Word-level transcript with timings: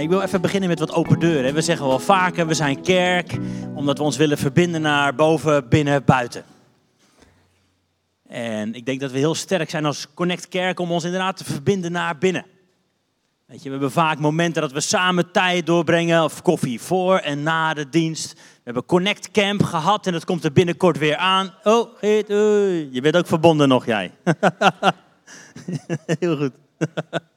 Ik 0.00 0.08
wil 0.08 0.20
even 0.20 0.40
beginnen 0.40 0.68
met 0.68 0.78
wat 0.78 0.92
open 0.92 1.18
deuren. 1.18 1.54
We 1.54 1.60
zeggen 1.60 1.86
wel 1.86 1.98
vaker, 1.98 2.46
we 2.46 2.54
zijn 2.54 2.82
kerk, 2.82 3.36
omdat 3.74 3.98
we 3.98 4.04
ons 4.04 4.16
willen 4.16 4.38
verbinden 4.38 4.80
naar 4.82 5.14
boven, 5.14 5.68
binnen, 5.68 6.04
buiten. 6.04 6.44
En 8.28 8.74
ik 8.74 8.86
denk 8.86 9.00
dat 9.00 9.10
we 9.10 9.18
heel 9.18 9.34
sterk 9.34 9.70
zijn 9.70 9.84
als 9.84 10.06
Connect 10.14 10.48
Kerk 10.48 10.80
om 10.80 10.92
ons 10.92 11.04
inderdaad 11.04 11.36
te 11.36 11.44
verbinden 11.44 11.92
naar 11.92 12.18
binnen. 12.18 12.46
Weet 13.46 13.58
je, 13.58 13.64
we 13.64 13.70
hebben 13.70 13.90
vaak 13.90 14.18
momenten 14.18 14.62
dat 14.62 14.72
we 14.72 14.80
samen 14.80 15.32
tijd 15.32 15.66
doorbrengen, 15.66 16.24
of 16.24 16.42
koffie 16.42 16.80
voor 16.80 17.18
en 17.18 17.42
na 17.42 17.74
de 17.74 17.88
dienst. 17.88 18.32
We 18.32 18.60
hebben 18.64 18.84
Connect 18.84 19.30
Camp 19.30 19.62
gehad 19.62 20.06
en 20.06 20.12
dat 20.12 20.24
komt 20.24 20.44
er 20.44 20.52
binnenkort 20.52 20.98
weer 20.98 21.16
aan. 21.16 21.54
Oh, 21.62 22.00
je 22.00 22.98
bent 23.02 23.16
ook 23.16 23.26
verbonden 23.26 23.68
nog, 23.68 23.86
jij. 23.86 24.10
heel 26.20 26.36
goed. 26.36 26.52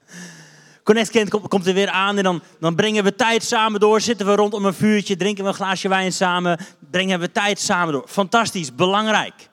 Connect 0.84 1.10
Camp 1.10 1.50
komt 1.50 1.68
er 1.68 1.74
weer 1.74 1.90
aan 1.90 2.18
en 2.18 2.24
dan, 2.24 2.42
dan 2.60 2.76
brengen 2.76 3.04
we 3.04 3.16
tijd 3.16 3.44
samen 3.44 3.80
door. 3.80 4.02
Zitten 4.02 4.26
we 4.26 4.36
rondom 4.36 4.66
een 4.66 4.74
vuurtje, 4.74 5.16
drinken 5.16 5.44
we 5.44 5.50
een 5.50 5.56
glaasje 5.56 5.90
wijn 5.90 6.14
samen. 6.14 6.60
Brengen 6.92 7.20
we 7.20 7.32
tijd 7.32 7.60
samen 7.60 7.94
door. 7.94 8.04
Fantastisch, 8.08 8.76
belangrijk. 8.76 9.50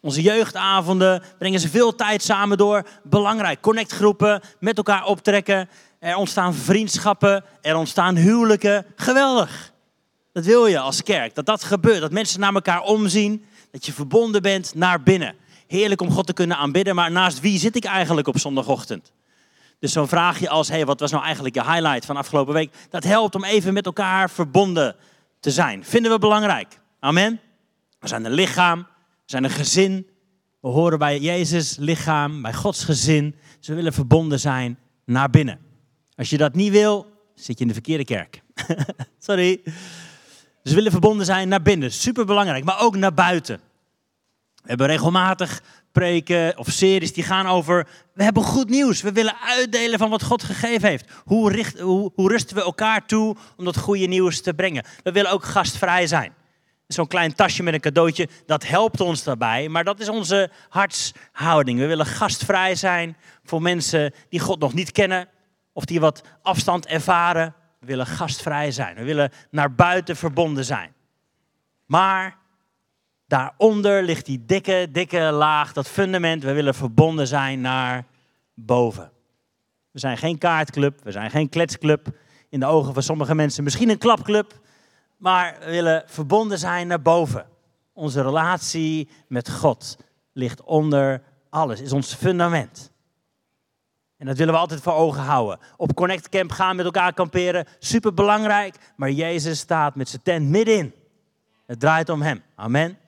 Onze 0.00 0.22
jeugdavonden 0.22 1.22
brengen 1.38 1.60
ze 1.60 1.68
veel 1.68 1.94
tijd 1.94 2.22
samen 2.22 2.58
door. 2.58 2.82
Belangrijk. 3.02 3.60
Connectgroepen, 3.60 4.40
met 4.60 4.76
elkaar 4.76 5.04
optrekken. 5.04 5.68
Er 6.00 6.16
ontstaan 6.16 6.54
vriendschappen, 6.54 7.44
er 7.60 7.76
ontstaan 7.76 8.16
huwelijken. 8.16 8.86
Geweldig. 8.96 9.72
Dat 10.32 10.44
wil 10.44 10.66
je 10.66 10.78
als 10.78 11.02
kerk, 11.02 11.34
dat 11.34 11.46
dat 11.46 11.64
gebeurt. 11.64 12.00
Dat 12.00 12.12
mensen 12.12 12.40
naar 12.40 12.54
elkaar 12.54 12.82
omzien, 12.82 13.44
dat 13.70 13.86
je 13.86 13.92
verbonden 13.92 14.42
bent 14.42 14.74
naar 14.74 15.02
binnen. 15.02 15.34
Heerlijk 15.66 16.00
om 16.00 16.10
God 16.10 16.26
te 16.26 16.32
kunnen 16.32 16.56
aanbidden, 16.56 16.94
maar 16.94 17.10
naast 17.10 17.40
wie 17.40 17.58
zit 17.58 17.76
ik 17.76 17.84
eigenlijk 17.84 18.28
op 18.28 18.38
zondagochtend? 18.38 19.12
Dus 19.78 19.92
zo'n 19.92 20.08
vraagje 20.08 20.48
als, 20.48 20.68
hey, 20.68 20.86
wat 20.86 21.00
was 21.00 21.10
nou 21.10 21.24
eigenlijk 21.24 21.54
je 21.54 21.62
highlight 21.62 22.04
van 22.04 22.16
afgelopen 22.16 22.54
week? 22.54 22.74
Dat 22.90 23.04
helpt 23.04 23.34
om 23.34 23.44
even 23.44 23.72
met 23.72 23.86
elkaar 23.86 24.30
verbonden 24.30 24.96
te 25.40 25.50
zijn. 25.50 25.84
Vinden 25.84 26.10
we 26.12 26.18
belangrijk. 26.18 26.80
Amen. 27.00 27.40
We 27.98 28.08
zijn 28.08 28.24
een 28.24 28.32
lichaam, 28.32 28.78
we 28.78 28.86
zijn 29.24 29.44
een 29.44 29.50
gezin. 29.50 30.06
We 30.60 30.68
horen 30.68 30.98
bij 30.98 31.18
Jezus 31.18 31.76
lichaam, 31.76 32.42
bij 32.42 32.52
Gods 32.54 32.84
gezin. 32.84 33.34
Ze 33.60 33.74
willen 33.74 33.92
verbonden 33.92 34.40
zijn 34.40 34.78
naar 35.04 35.30
binnen. 35.30 35.58
Als 36.16 36.30
je 36.30 36.36
dat 36.36 36.54
niet 36.54 36.72
wil, 36.72 37.06
zit 37.34 37.56
je 37.58 37.62
in 37.62 37.68
de 37.68 37.74
verkeerde 37.74 38.04
kerk. 38.04 38.42
Sorry. 39.18 39.60
Ze 40.64 40.74
willen 40.74 40.90
verbonden 40.90 41.26
zijn 41.26 41.48
naar 41.48 41.62
binnen. 41.62 41.92
Super 41.92 42.24
belangrijk, 42.24 42.64
maar 42.64 42.80
ook 42.80 42.96
naar 42.96 43.14
buiten. 43.14 43.60
We 44.54 44.68
hebben 44.68 44.86
regelmatig 44.86 45.62
of 46.56 46.66
series 46.68 47.12
die 47.12 47.24
gaan 47.24 47.46
over. 47.46 47.86
We 48.14 48.22
hebben 48.22 48.42
goed 48.42 48.68
nieuws. 48.68 49.02
We 49.02 49.12
willen 49.12 49.34
uitdelen 49.40 49.98
van 49.98 50.10
wat 50.10 50.22
God 50.22 50.42
gegeven 50.42 50.88
heeft. 50.88 51.10
Hoe, 51.24 51.52
richt, 51.52 51.78
hoe, 51.78 52.12
hoe 52.14 52.30
rusten 52.30 52.56
we 52.56 52.62
elkaar 52.62 53.06
toe 53.06 53.36
om 53.56 53.64
dat 53.64 53.76
goede 53.76 54.06
nieuws 54.06 54.40
te 54.40 54.54
brengen? 54.54 54.84
We 55.02 55.12
willen 55.12 55.30
ook 55.30 55.44
gastvrij 55.44 56.06
zijn. 56.06 56.34
Zo'n 56.86 57.06
klein 57.06 57.34
tasje 57.34 57.62
met 57.62 57.74
een 57.74 57.80
cadeautje, 57.80 58.28
dat 58.46 58.66
helpt 58.66 59.00
ons 59.00 59.22
daarbij. 59.22 59.68
Maar 59.68 59.84
dat 59.84 60.00
is 60.00 60.08
onze 60.08 60.50
hartshouding. 60.68 61.78
We 61.78 61.86
willen 61.86 62.06
gastvrij 62.06 62.74
zijn 62.74 63.16
voor 63.44 63.62
mensen 63.62 64.14
die 64.28 64.40
God 64.40 64.58
nog 64.58 64.74
niet 64.74 64.92
kennen 64.92 65.28
of 65.72 65.84
die 65.84 66.00
wat 66.00 66.22
afstand 66.42 66.86
ervaren. 66.86 67.54
We 67.80 67.86
willen 67.86 68.06
gastvrij 68.06 68.70
zijn. 68.70 68.96
We 68.96 69.04
willen 69.04 69.32
naar 69.50 69.74
buiten 69.74 70.16
verbonden 70.16 70.64
zijn. 70.64 70.92
Maar 71.86 72.37
daaronder 73.28 74.02
ligt 74.02 74.26
die 74.26 74.44
dikke, 74.46 74.88
dikke 74.92 75.20
laag, 75.20 75.72
dat 75.72 75.88
fundament. 75.88 76.42
We 76.42 76.52
willen 76.52 76.74
verbonden 76.74 77.26
zijn 77.26 77.60
naar 77.60 78.04
boven. 78.54 79.10
We 79.90 79.98
zijn 79.98 80.16
geen 80.16 80.38
kaartclub, 80.38 81.00
we 81.02 81.12
zijn 81.12 81.30
geen 81.30 81.48
kletsclub. 81.48 82.08
In 82.48 82.60
de 82.60 82.66
ogen 82.66 82.94
van 82.94 83.02
sommige 83.02 83.34
mensen 83.34 83.64
misschien 83.64 83.88
een 83.90 83.98
klapclub. 83.98 84.60
Maar 85.16 85.56
we 85.58 85.70
willen 85.70 86.02
verbonden 86.06 86.58
zijn 86.58 86.86
naar 86.86 87.02
boven. 87.02 87.46
Onze 87.92 88.22
relatie 88.22 89.08
met 89.28 89.50
God 89.50 89.96
ligt 90.32 90.62
onder 90.62 91.22
alles, 91.50 91.80
is 91.80 91.92
ons 91.92 92.14
fundament. 92.14 92.92
En 94.16 94.26
dat 94.26 94.36
willen 94.36 94.54
we 94.54 94.60
altijd 94.60 94.80
voor 94.80 94.92
ogen 94.92 95.22
houden. 95.22 95.58
Op 95.76 95.94
Connect 95.94 96.28
Camp 96.28 96.50
gaan 96.50 96.76
met 96.76 96.84
elkaar 96.84 97.12
kamperen, 97.12 97.66
super 97.78 98.14
belangrijk. 98.14 98.76
Maar 98.96 99.10
Jezus 99.10 99.58
staat 99.58 99.94
met 99.94 100.08
zijn 100.08 100.22
tent 100.22 100.48
middenin. 100.48 100.94
Het 101.66 101.80
draait 101.80 102.08
om 102.08 102.22
hem. 102.22 102.42
Amen. 102.54 102.98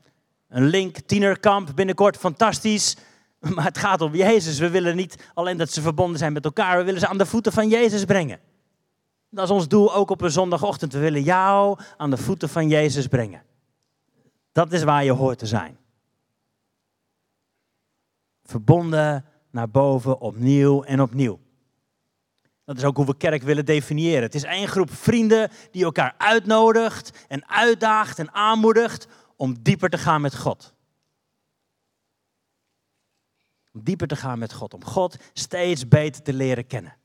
Een 0.51 0.65
link, 0.65 0.99
tienerkamp 0.99 1.71
binnenkort, 1.75 2.17
fantastisch. 2.17 2.97
Maar 3.55 3.65
het 3.65 3.79
gaat 3.79 4.01
om 4.01 4.15
Jezus. 4.15 4.59
We 4.59 4.71
willen 4.71 4.97
niet 4.97 5.31
alleen 5.35 5.57
dat 5.57 5.71
ze 5.71 5.83
verbonden 5.83 6.19
zijn 6.19 6.33
met 6.33 6.45
elkaar, 6.45 6.79
we 6.79 6.85
willen 6.85 7.01
ze 7.01 7.07
aan 7.07 7.19
de 7.19 7.27
voeten 7.27 7.53
van 7.53 7.69
Jezus 7.69 8.05
brengen. 8.05 8.41
Dat 9.31 9.45
is 9.45 9.51
ons 9.51 9.69
doel 9.69 9.95
ook 9.95 10.11
op 10.11 10.21
een 10.21 10.31
zondagochtend. 10.31 10.93
We 10.93 10.99
willen 10.99 11.23
jou 11.23 11.79
aan 11.97 12.11
de 12.11 12.17
voeten 12.17 12.49
van 12.49 12.69
Jezus 12.69 13.07
brengen. 13.07 13.43
Dat 14.53 14.73
is 14.73 14.83
waar 14.83 15.05
je 15.05 15.13
hoort 15.13 15.39
te 15.39 15.47
zijn. 15.47 15.79
Verbonden 18.45 19.25
naar 19.51 19.71
boven, 19.71 20.21
opnieuw 20.21 20.83
en 20.83 21.01
opnieuw. 21.03 21.39
Dat 22.65 22.77
is 22.77 22.85
ook 22.85 22.97
hoe 22.97 23.07
we 23.07 23.17
kerk 23.17 23.43
willen 23.43 23.65
definiëren. 23.65 24.23
Het 24.23 24.35
is 24.35 24.45
één 24.45 24.69
groep 24.69 24.93
vrienden 24.93 25.51
die 25.71 25.85
elkaar 25.85 26.15
uitnodigt 26.19 27.27
en 27.29 27.49
uitdaagt 27.49 28.19
en 28.19 28.33
aanmoedigt 28.33 29.07
om 29.41 29.63
dieper 29.63 29.91
te 29.91 29.99
gaan 29.99 30.21
met 30.21 30.37
God. 30.37 30.75
Om 33.73 33.83
dieper 33.83 34.07
te 34.07 34.17
gaan 34.17 34.39
met 34.39 34.53
God, 34.53 34.75
om 34.75 34.85
God 34.85 35.17
steeds 35.33 35.89
beter 35.89 36.23
te 36.23 36.33
leren 36.33 36.67
kennen. 36.67 36.97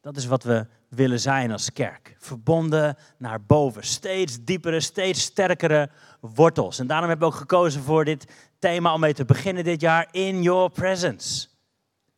Dat 0.00 0.16
is 0.16 0.26
wat 0.26 0.42
we 0.42 0.66
willen 0.88 1.20
zijn 1.20 1.52
als 1.52 1.72
kerk. 1.72 2.16
Verbonden 2.18 2.96
naar 3.16 3.42
boven. 3.42 3.84
Steeds 3.84 4.44
diepere, 4.44 4.80
steeds 4.80 5.20
sterkere 5.20 5.90
wortels. 6.20 6.78
En 6.78 6.86
daarom 6.86 7.08
hebben 7.08 7.28
we 7.28 7.34
ook 7.34 7.40
gekozen 7.40 7.82
voor 7.82 8.04
dit 8.04 8.26
thema 8.58 8.94
om 8.94 9.00
mee 9.00 9.14
te 9.14 9.24
beginnen 9.24 9.64
dit 9.64 9.80
jaar. 9.80 10.08
In 10.10 10.42
your 10.42 10.70
presence. 10.70 11.48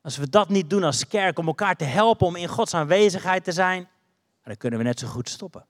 Als 0.01 0.17
we 0.17 0.29
dat 0.29 0.49
niet 0.49 0.71
doen 0.71 0.85
als 0.85 1.07
kerk 1.07 1.39
om 1.39 1.47
elkaar 1.47 1.77
te 1.77 1.85
helpen 1.85 2.27
om 2.27 2.37
in 2.37 2.49
Gods 2.49 2.75
aanwezigheid 2.75 3.45
te 3.45 3.53
zijn, 3.53 3.89
dan 4.43 4.57
kunnen 4.57 4.79
we 4.79 4.85
net 4.85 4.99
zo 4.99 5.07
goed 5.07 5.29
stoppen. 5.29 5.67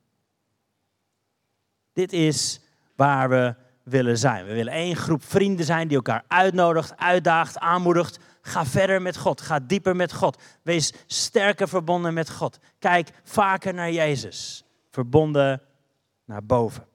Dit 1.93 2.13
is 2.13 2.61
waar 2.99 3.29
we 3.29 3.55
willen 3.83 4.19
zijn. 4.19 4.47
We 4.47 4.55
willen 4.55 4.73
één 4.73 4.97
groep 4.97 5.25
vrienden 5.25 5.65
zijn 5.65 5.89
die 5.89 5.97
elkaar 5.97 6.25
uitnodigt, 6.29 6.97
uitdaagt, 6.97 7.59
aanmoedigt. 7.59 8.19
Ga 8.41 8.67
verder 8.67 9.03
met 9.03 9.17
God. 9.17 9.41
Ga 9.41 9.59
dieper 9.59 9.97
met 9.97 10.13
God. 10.13 10.43
Wees 10.63 10.93
sterker 11.07 11.69
verbonden 11.69 12.15
met 12.15 12.31
God. 12.31 12.59
Kijk 12.79 13.11
vaker 13.23 13.75
naar 13.75 13.93
Jezus. 13.93 14.65
Verbonden 14.91 15.63
naar 16.25 16.45
boven. 16.45 16.87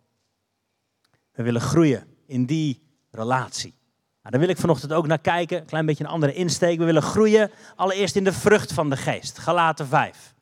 We 1.32 1.44
willen 1.44 1.62
groeien 1.62 2.08
in 2.26 2.46
die 2.46 2.82
relatie. 3.12 3.74
Nou, 4.22 4.30
daar 4.30 4.40
wil 4.40 4.50
ik 4.50 4.58
vanochtend 4.58 4.94
ook 4.94 5.08
naar 5.08 5.20
kijken. 5.20 5.60
Een 5.60 5.66
klein 5.66 5.86
beetje 5.86 6.04
een 6.04 6.10
andere 6.10 6.34
insteek. 6.34 6.78
We 6.78 6.86
willen 6.86 7.02
groeien 7.02 7.52
allereerst 7.76 8.16
in 8.16 8.24
de 8.24 8.34
vrucht 8.34 8.74
van 8.74 8.90
de 8.90 8.98
geest. 8.98 9.38
Galaten 9.38 9.88
5. 9.88 10.34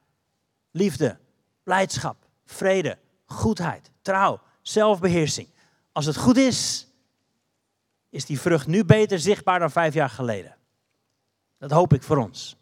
Liefde, 0.71 1.17
blijdschap, 1.63 2.27
vrede, 2.45 2.97
goedheid, 3.25 3.91
trouw, 4.01 4.39
zelfbeheersing. 4.61 5.47
Als 5.91 6.05
het 6.05 6.17
goed 6.17 6.37
is, 6.37 6.87
is 8.09 8.25
die 8.25 8.39
vrucht 8.39 8.67
nu 8.67 8.85
beter 8.85 9.19
zichtbaar 9.19 9.59
dan 9.59 9.71
vijf 9.71 9.93
jaar 9.93 10.09
geleden. 10.09 10.55
Dat 11.57 11.71
hoop 11.71 11.93
ik 11.93 12.03
voor 12.03 12.17
ons. 12.17 12.55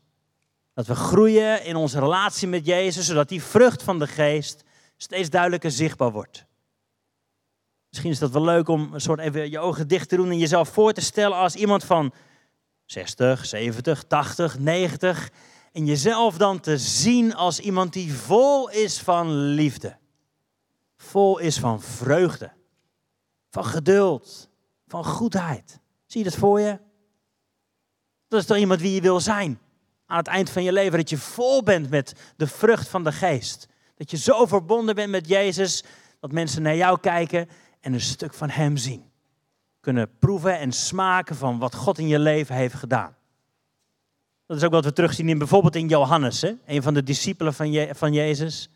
Dat 0.73 0.87
we 0.87 0.95
groeien 0.95 1.63
in 1.63 1.75
onze 1.75 1.99
relatie 1.99 2.47
met 2.47 2.65
Jezus, 2.65 3.05
zodat 3.05 3.29
die 3.29 3.43
vrucht 3.43 3.83
van 3.83 3.99
de 3.99 4.07
geest 4.07 4.63
steeds 4.97 5.29
duidelijker 5.29 5.71
zichtbaar 5.71 6.11
wordt. 6.11 6.45
Misschien 7.89 8.11
is 8.11 8.19
dat 8.19 8.31
wel 8.31 8.43
leuk 8.43 8.67
om 8.67 8.93
een 8.93 9.01
soort 9.01 9.19
even 9.19 9.49
je 9.49 9.59
ogen 9.59 9.87
dicht 9.87 10.09
te 10.09 10.15
doen 10.15 10.29
en 10.29 10.37
jezelf 10.37 10.69
voor 10.69 10.93
te 10.93 11.01
stellen 11.01 11.37
als 11.37 11.55
iemand 11.55 11.83
van 11.83 12.13
60, 12.85 13.45
70, 13.45 14.03
80, 14.03 14.59
90. 14.59 15.31
En 15.71 15.85
jezelf 15.85 16.37
dan 16.37 16.59
te 16.59 16.77
zien 16.77 17.35
als 17.35 17.59
iemand 17.59 17.93
die 17.93 18.13
vol 18.13 18.69
is 18.69 18.99
van 18.99 19.31
liefde. 19.37 19.97
Vol 20.99 21.37
is 21.37 21.59
van 21.59 21.81
vreugde. 21.81 22.51
Van 23.49 23.65
geduld. 23.65 24.49
Van 24.87 25.05
goedheid. 25.05 25.79
Zie 26.05 26.23
je 26.23 26.29
dat 26.29 26.39
voor 26.39 26.59
je? 26.59 26.79
Dat 28.27 28.39
is 28.39 28.45
toch 28.45 28.57
iemand 28.57 28.81
wie 28.81 28.93
je 28.93 29.01
wil 29.01 29.19
zijn. 29.19 29.59
Aan 30.05 30.17
het 30.17 30.27
eind 30.27 30.49
van 30.49 30.63
je 30.63 30.73
leven. 30.73 30.97
Dat 30.97 31.09
je 31.09 31.17
vol 31.17 31.63
bent 31.63 31.89
met 31.89 32.33
de 32.35 32.47
vrucht 32.47 32.87
van 32.87 33.03
de 33.03 33.11
geest. 33.11 33.67
Dat 33.95 34.11
je 34.11 34.17
zo 34.17 34.45
verbonden 34.45 34.95
bent 34.95 35.09
met 35.09 35.27
Jezus. 35.27 35.83
Dat 36.19 36.31
mensen 36.31 36.61
naar 36.61 36.75
jou 36.75 36.99
kijken 36.99 37.49
en 37.79 37.93
een 37.93 38.01
stuk 38.01 38.33
van 38.33 38.49
Hem 38.49 38.77
zien. 38.77 39.11
Kunnen 39.79 40.17
proeven 40.19 40.59
en 40.59 40.71
smaken 40.71 41.35
van 41.35 41.59
wat 41.59 41.75
God 41.75 41.97
in 41.97 42.07
je 42.07 42.19
leven 42.19 42.55
heeft 42.55 42.75
gedaan. 42.75 43.15
Dat 44.45 44.57
is 44.57 44.63
ook 44.63 44.71
wat 44.71 44.85
we 44.85 44.93
terugzien 44.93 45.29
in 45.29 45.37
bijvoorbeeld 45.37 45.75
in 45.75 45.87
Johannes, 45.87 46.41
hè? 46.41 46.53
een 46.65 46.81
van 46.81 46.93
de 46.93 47.03
discipelen 47.03 47.53
van, 47.53 47.87
van 47.95 48.13
Jezus. 48.13 48.69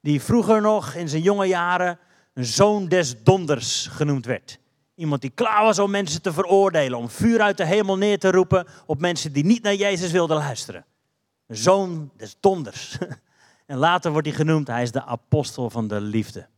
Die 0.00 0.22
vroeger 0.22 0.60
nog 0.60 0.94
in 0.94 1.08
zijn 1.08 1.22
jonge 1.22 1.46
jaren 1.46 1.98
een 2.34 2.44
zoon 2.44 2.88
des 2.88 3.22
donders 3.22 3.86
genoemd 3.86 4.26
werd. 4.26 4.58
Iemand 4.94 5.20
die 5.20 5.30
klaar 5.30 5.62
was 5.62 5.78
om 5.78 5.90
mensen 5.90 6.22
te 6.22 6.32
veroordelen, 6.32 6.98
om 6.98 7.08
vuur 7.08 7.40
uit 7.40 7.56
de 7.56 7.64
hemel 7.64 7.96
neer 7.96 8.18
te 8.18 8.30
roepen 8.30 8.66
op 8.86 9.00
mensen 9.00 9.32
die 9.32 9.44
niet 9.44 9.62
naar 9.62 9.74
Jezus 9.74 10.10
wilden 10.10 10.36
luisteren. 10.36 10.84
Een 11.46 11.56
zoon 11.56 12.10
des 12.16 12.36
donders. 12.40 12.98
En 13.66 13.76
later 13.76 14.12
wordt 14.12 14.26
hij 14.26 14.36
genoemd, 14.36 14.66
hij 14.66 14.82
is 14.82 14.92
de 14.92 15.04
apostel 15.04 15.70
van 15.70 15.88
de 15.88 16.00
liefde. 16.00 16.48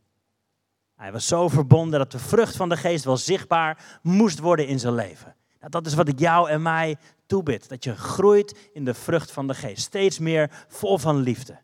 Hij 0.96 1.12
was 1.12 1.26
zo 1.26 1.48
verbonden 1.48 1.98
dat 1.98 2.12
de 2.12 2.18
vrucht 2.18 2.56
van 2.56 2.68
de 2.68 2.76
geest 2.76 3.04
wel 3.04 3.16
zichtbaar 3.16 3.98
moest 4.02 4.38
worden 4.38 4.66
in 4.66 4.78
zijn 4.78 4.94
leven. 4.94 5.36
Nou, 5.58 5.70
dat 5.70 5.86
is 5.86 5.94
wat 5.94 6.08
ik 6.08 6.18
jou 6.18 6.50
en 6.50 6.62
mij 6.62 6.96
toebid. 7.26 7.68
Dat 7.68 7.84
je 7.84 7.96
groeit 7.96 8.70
in 8.72 8.84
de 8.84 8.94
vrucht 8.94 9.30
van 9.30 9.46
de 9.46 9.54
geest. 9.54 9.82
Steeds 9.82 10.18
meer 10.18 10.64
vol 10.68 10.98
van 10.98 11.16
liefde. 11.16 11.58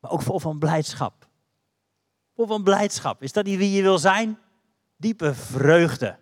Maar 0.00 0.10
ook 0.10 0.22
vol 0.22 0.40
van 0.40 0.58
blijdschap. 0.58 1.28
Vol 2.34 2.46
van 2.46 2.62
blijdschap. 2.62 3.22
Is 3.22 3.32
dat 3.32 3.44
niet 3.44 3.58
wie 3.58 3.70
je 3.70 3.82
wil 3.82 3.98
zijn? 3.98 4.38
Diepe 4.96 5.34
vreugde. 5.34 6.18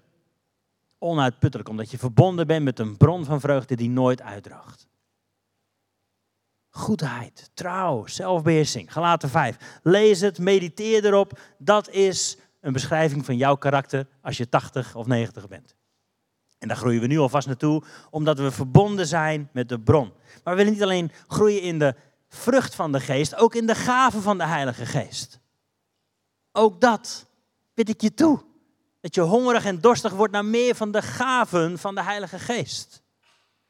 Onuitputtelijk, 0.98 1.68
omdat 1.68 1.90
je 1.90 1.98
verbonden 1.98 2.46
bent 2.46 2.64
met 2.64 2.78
een 2.78 2.96
bron 2.96 3.24
van 3.24 3.40
vreugde 3.40 3.76
die 3.76 3.90
nooit 3.90 4.22
uitdroogt. 4.22 4.86
Goedheid, 6.70 7.50
trouw, 7.54 8.06
zelfbeheersing. 8.06 8.92
Galaten 8.92 9.28
5. 9.28 9.80
Lees 9.82 10.20
het, 10.20 10.38
mediteer 10.38 11.04
erop. 11.04 11.38
Dat 11.58 11.88
is 11.88 12.38
een 12.60 12.72
beschrijving 12.72 13.24
van 13.24 13.36
jouw 13.36 13.56
karakter 13.56 14.06
als 14.22 14.36
je 14.36 14.48
80 14.48 14.94
of 14.94 15.06
90 15.06 15.48
bent. 15.48 15.74
En 16.58 16.68
daar 16.68 16.76
groeien 16.76 17.00
we 17.00 17.06
nu 17.06 17.18
alvast 17.18 17.46
naartoe, 17.46 17.82
omdat 18.10 18.38
we 18.38 18.50
verbonden 18.50 19.06
zijn 19.06 19.48
met 19.52 19.68
de 19.68 19.80
bron. 19.80 20.12
Maar 20.44 20.54
we 20.54 20.58
willen 20.58 20.72
niet 20.72 20.82
alleen 20.82 21.12
groeien 21.26 21.62
in 21.62 21.78
de 21.78 21.94
vrucht 22.34 22.74
van 22.74 22.92
de 22.92 23.00
geest, 23.00 23.34
ook 23.34 23.54
in 23.54 23.66
de 23.66 23.74
gaven 23.74 24.22
van 24.22 24.38
de 24.38 24.46
Heilige 24.46 24.86
Geest. 24.86 25.40
Ook 26.52 26.80
dat 26.80 27.26
bid 27.74 27.88
ik 27.88 28.00
je 28.00 28.14
toe. 28.14 28.44
Dat 29.00 29.14
je 29.14 29.20
hongerig 29.20 29.64
en 29.64 29.80
dorstig 29.80 30.12
wordt 30.12 30.32
naar 30.32 30.44
meer 30.44 30.74
van 30.74 30.92
de 30.92 31.02
gaven 31.02 31.78
van 31.78 31.94
de 31.94 32.02
Heilige 32.02 32.38
Geest. 32.38 33.02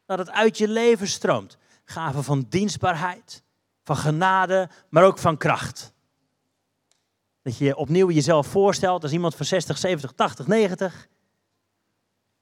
Dat 0.07 0.19
het 0.19 0.31
uit 0.31 0.59
je 0.59 0.69
leven 0.69 1.09
stroomt. 1.09 1.57
Gaven 1.85 2.25
van 2.25 2.47
dienstbaarheid, 2.49 3.43
van 3.83 3.97
genade, 3.97 4.69
maar 4.89 5.05
ook 5.05 5.19
van 5.19 5.37
kracht. 5.37 5.93
Dat 7.43 7.57
je 7.57 7.77
opnieuw 7.77 8.11
jezelf 8.11 8.47
voorstelt 8.47 9.03
als 9.03 9.13
iemand 9.13 9.35
van 9.35 9.47
60, 9.47 9.79
70, 9.79 10.13
80, 10.13 10.47
90. 10.47 11.09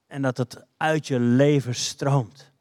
En 0.06 0.22
dat 0.22 0.36
het 0.36 0.64
uit 0.76 1.06
je 1.06 1.20
leven 1.20 1.74
stroomt. 1.74 2.52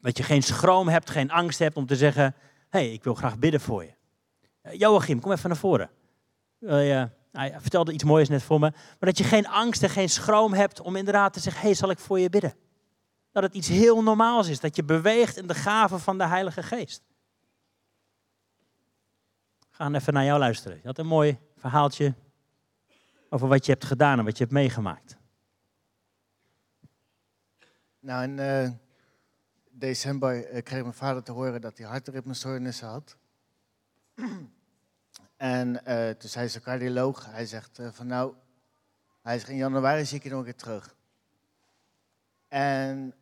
Dat 0.00 0.16
je 0.16 0.22
geen 0.22 0.42
schroom 0.42 0.88
hebt, 0.88 1.10
geen 1.10 1.30
angst 1.30 1.58
hebt 1.58 1.76
om 1.76 1.86
te 1.86 1.96
zeggen: 1.96 2.34
hey, 2.72 2.92
ik 2.92 3.04
wil 3.04 3.14
graag 3.14 3.38
bidden 3.38 3.60
voor 3.60 3.84
je. 3.84 3.94
Uh, 4.62 4.72
Joachim, 4.72 5.20
kom 5.20 5.32
even 5.32 5.48
naar 5.48 5.58
voren. 5.58 5.90
Uh, 6.60 7.04
hij 7.32 7.56
vertelde 7.60 7.92
iets 7.92 8.04
moois 8.04 8.28
net 8.28 8.42
voor 8.42 8.60
me. 8.60 8.70
Maar 8.70 8.96
dat 8.98 9.18
je 9.18 9.24
geen 9.24 9.46
angst 9.46 9.82
en 9.82 9.90
geen 9.90 10.08
schroom 10.08 10.52
hebt 10.52 10.80
om 10.80 10.96
inderdaad 10.96 11.32
te 11.32 11.40
zeggen: 11.40 11.62
hey, 11.62 11.74
zal 11.74 11.90
ik 11.90 11.98
voor 11.98 12.18
je 12.18 12.30
bidden? 12.30 12.54
Dat 13.32 13.42
het 13.42 13.54
iets 13.54 13.68
heel 13.68 14.02
normaals 14.02 14.48
is. 14.48 14.60
Dat 14.60 14.76
je 14.76 14.84
beweegt 14.84 15.36
in 15.36 15.46
de 15.46 15.54
gaven 15.54 16.00
van 16.00 16.18
de 16.18 16.26
Heilige 16.26 16.62
Geest. 16.62 17.02
We 19.58 19.76
gaan 19.76 19.94
even 19.94 20.12
naar 20.12 20.24
jou 20.24 20.38
luisteren. 20.38 20.76
Je 20.76 20.86
had 20.86 20.98
een 20.98 21.06
mooi 21.06 21.38
verhaaltje 21.56 22.14
over 23.28 23.48
wat 23.48 23.66
je 23.66 23.72
hebt 23.72 23.84
gedaan 23.84 24.18
en 24.18 24.24
wat 24.24 24.36
je 24.38 24.42
hebt 24.42 24.56
meegemaakt. 24.56 25.16
Nou, 28.00 28.22
in 28.22 28.38
uh, 28.38 28.70
december 29.72 30.54
uh, 30.54 30.62
kreeg 30.62 30.82
mijn 30.82 30.94
vader 30.94 31.22
te 31.22 31.32
horen 31.32 31.60
dat 31.60 31.78
hij 31.78 31.86
hartritmestoornissen 31.86 32.88
had. 32.88 33.16
en 35.36 35.80
uh, 35.88 36.10
toen 36.10 36.30
zei 36.30 36.48
zijn 36.48 36.62
cardioloog, 36.62 37.26
hij 37.30 37.46
zegt 37.46 37.80
van 37.90 38.06
nou, 38.06 38.34
hij 39.22 39.38
zegt 39.38 39.50
in 39.50 39.56
januari 39.56 40.04
zie 40.04 40.16
ik 40.16 40.22
je 40.22 40.30
nog 40.30 40.38
een 40.38 40.44
keer 40.44 40.54
terug. 40.54 40.96
En 42.48 43.14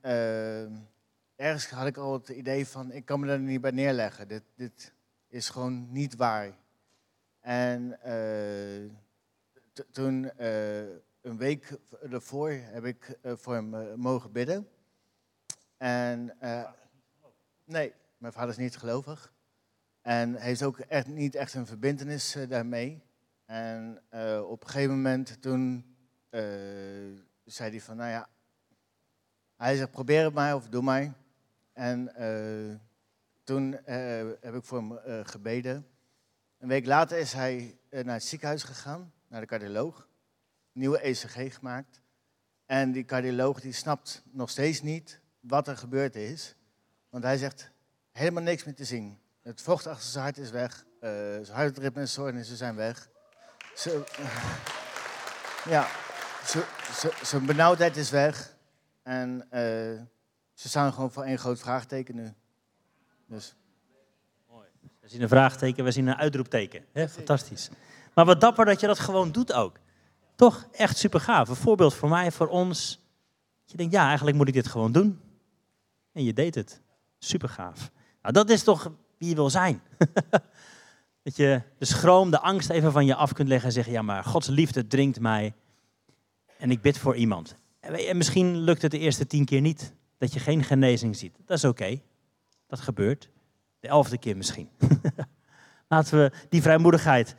ergens 1.37 1.71
had 1.71 1.87
ik 1.87 1.97
al 1.97 2.13
het 2.13 2.29
idee 2.29 2.67
van, 2.67 2.93
ik 2.93 3.05
kan 3.05 3.21
me 3.21 3.33
er 3.33 3.39
niet 3.39 3.61
bij 3.61 3.71
neerleggen. 3.71 4.29
Dit, 4.29 4.43
dit 4.55 4.93
is 5.29 5.49
gewoon 5.49 5.93
niet 5.93 6.17
waar. 6.17 6.57
En 7.41 7.99
toen 9.91 10.31
een 11.21 11.37
week 11.37 11.79
ervoor 12.11 12.51
heb 12.51 12.85
ik 12.85 13.19
voor 13.23 13.55
hem 13.55 14.01
mogen 14.01 14.33
bidden. 14.33 14.69
En 15.81 16.37
uh, 16.43 16.71
nee, 17.65 17.93
mijn 18.19 18.33
vader 18.33 18.51
is 18.51 18.57
niet 18.57 18.77
gelovig. 18.77 19.33
En 20.03 20.35
heeft 20.35 20.63
ook 20.63 20.79
echt 20.79 21.07
niet 21.07 21.35
echt 21.35 21.55
een 21.55 21.67
verbindenis 21.67 22.37
daarmee. 22.49 23.03
En 23.47 24.03
op 24.49 24.63
een 24.63 24.69
gegeven 24.69 24.95
moment 24.95 25.43
toen 25.43 25.85
zei 27.45 27.71
hij 27.71 27.81
van, 27.81 27.97
nou 27.97 28.11
ja, 28.11 28.29
hij 29.57 29.77
zegt 29.77 29.91
probeer 29.91 30.25
het 30.25 30.35
maar 30.35 30.55
of 30.55 30.69
doe 30.69 30.83
maar. 30.83 31.13
En 31.73 32.13
toen 33.45 33.73
heb 34.41 34.55
ik 34.55 34.65
voor 34.65 34.79
hem 34.79 35.25
gebeden. 35.25 35.87
Een 36.59 36.69
week 36.69 36.87
later 36.87 37.19
is 37.19 37.33
hij 37.33 37.79
naar 37.91 38.15
het 38.15 38.25
ziekenhuis 38.25 38.63
gegaan, 38.63 39.13
naar 39.29 39.41
de 39.41 39.47
cardioloog 39.47 40.09
nieuwe 40.73 41.01
ECG 41.01 41.55
gemaakt. 41.55 42.01
En 42.67 42.93
die 42.93 43.05
cardioloog 43.05 43.61
die 43.61 43.73
snapt 43.73 44.23
nog 44.31 44.51
steeds 44.51 44.83
niet 44.83 45.21
wat 45.41 45.69
er 45.69 45.77
gebeurd 45.77 46.17
is. 46.17 46.55
Want 47.11 47.25
hij 47.25 47.37
zegt 47.37 47.71
helemaal 48.13 48.43
niks 48.43 48.65
meer 48.65 48.75
te 48.75 48.85
zien. 48.85 49.19
Het 49.43 49.63
vocht 49.63 49.87
achter 49.87 50.11
zijn 50.11 50.25
hart 50.25 50.39
is 50.39 50.51
weg. 50.51 50.85
Uh, 51.01 51.11
zijn 51.11 51.57
hartritme 51.57 52.01
en 52.01 52.09
stoornissen 52.09 52.57
zijn 52.57 52.75
weg. 52.75 53.09
ja, 55.75 55.87
zijn 57.23 57.47
benauwdheid 57.47 57.97
is 57.97 58.11
weg. 58.11 58.57
En 59.03 59.35
uh, 59.45 59.51
ze 60.55 60.69
staan 60.69 60.93
gewoon 60.93 61.13
voor 61.13 61.25
één 61.25 61.39
groot 61.39 61.61
vraagteken 61.61 62.15
nu. 62.15 62.33
Dus. 63.27 63.55
Mooi. 64.49 64.67
We 65.01 65.09
zien 65.09 65.23
een 65.23 65.29
vraagteken, 65.29 65.85
we 65.85 65.91
zien 65.91 66.07
een 66.07 66.17
uitroepteken. 66.17 66.85
Fantastisch. 67.09 67.71
Maar 68.15 68.25
wat 68.25 68.41
dapper 68.41 68.65
dat 68.65 68.81
je 68.81 68.87
dat 68.87 68.99
gewoon 68.99 69.33
doet 69.33 69.53
ook. 69.53 69.79
Toch 70.37 70.67
echt 70.73 70.97
super 70.97 71.21
gaaf. 71.21 71.49
Een 71.49 71.57
voorbeeld 71.57 71.95
voor 71.95 72.09
mij, 72.09 72.33
voor 72.33 72.49
ons. 72.49 73.01
Je 73.65 73.77
denkt, 73.77 73.93
ja, 73.93 74.07
eigenlijk 74.07 74.37
moet 74.37 74.49
ik 74.49 74.55
dit 74.55 74.69
gewoon 74.69 74.93
doen. 74.93 75.21
En 76.13 76.25
je 76.25 76.33
deed 76.33 76.55
het. 76.55 76.81
Super 77.19 77.49
gaaf. 77.49 77.91
Nou, 78.23 78.35
dat 78.35 78.51
is 78.51 78.63
toch 78.63 78.93
wie 79.19 79.29
je 79.29 79.35
wil 79.35 79.51
zijn. 79.51 79.83
dat 81.23 81.37
je 81.37 81.63
de 81.79 81.85
schroom, 81.85 82.31
de 82.31 82.41
angst 82.41 82.71
even 82.71 82.93
van 82.93 83.07
je 83.07 83.15
af 83.15 83.33
kunt 83.33 83.49
leggen 83.49 83.67
en 83.67 83.75
zeggen, 83.75 83.93
ja, 83.93 84.03
maar 84.03 84.25
Gods 84.25 84.49
liefde 84.49 84.87
dringt 84.87 85.21
mij. 85.21 85.55
En 86.59 86.71
ik 86.71 86.81
bid 86.81 86.99
voor 86.99 87.17
iemand. 87.17 87.57
En 87.81 88.17
misschien 88.17 88.57
lukt 88.57 88.83
het 88.83 88.91
de 88.91 88.99
eerste 88.99 89.27
tien 89.27 89.45
keer 89.45 89.61
niet. 89.61 89.95
Dat 90.19 90.33
je 90.33 90.41
geen 90.41 90.65
genezing 90.65 91.17
ziet. 91.17 91.37
Dat 91.47 91.57
is 91.57 91.65
oké. 91.65 92.01
Dat 92.67 92.81
gebeurt. 92.81 93.31
De 93.81 93.89
elfde 93.89 94.19
keer 94.19 94.37
misschien. 94.37 94.69
Laten 95.89 96.19
we 96.19 96.33
die 96.49 96.63
vrijmoedigheid 96.63 97.35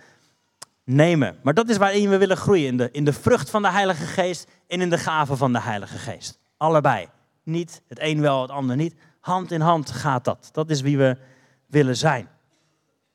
nemen. 0.83 1.39
Maar 1.43 1.53
dat 1.53 1.69
is 1.69 1.77
waarin 1.77 2.09
we 2.09 2.17
willen 2.17 2.37
groeien. 2.37 2.67
In 2.67 2.77
de, 2.77 2.89
in 2.91 3.05
de 3.05 3.13
vrucht 3.13 3.49
van 3.49 3.61
de 3.61 3.71
Heilige 3.71 4.05
Geest 4.05 4.47
en 4.67 4.81
in 4.81 4.89
de 4.89 4.97
gaven 4.97 5.37
van 5.37 5.53
de 5.53 5.61
Heilige 5.61 5.97
Geest. 5.97 6.39
Allebei. 6.57 7.07
Niet 7.43 7.81
het 7.87 7.99
een 8.01 8.21
wel, 8.21 8.41
het 8.41 8.51
ander 8.51 8.75
niet. 8.75 8.95
Hand 9.19 9.51
in 9.51 9.61
hand 9.61 9.91
gaat 9.91 10.25
dat. 10.25 10.49
Dat 10.51 10.69
is 10.69 10.81
wie 10.81 10.97
we 10.97 11.17
willen 11.65 11.97
zijn. 11.97 12.29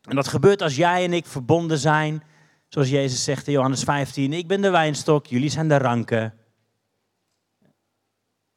En 0.02 0.16
dat 0.16 0.28
gebeurt 0.28 0.62
als 0.62 0.76
jij 0.76 1.04
en 1.04 1.12
ik 1.12 1.26
verbonden 1.26 1.78
zijn. 1.78 2.23
Zoals 2.68 2.88
Jezus 2.88 3.25
zegt 3.25 3.47
in 3.47 3.52
Johannes 3.52 3.83
15. 3.83 4.33
Ik 4.33 4.47
ben 4.47 4.61
de 4.61 4.71
wijnstok, 4.71 5.26
jullie 5.26 5.50
zijn 5.50 5.68
de 5.68 5.78
ranken. 5.78 6.35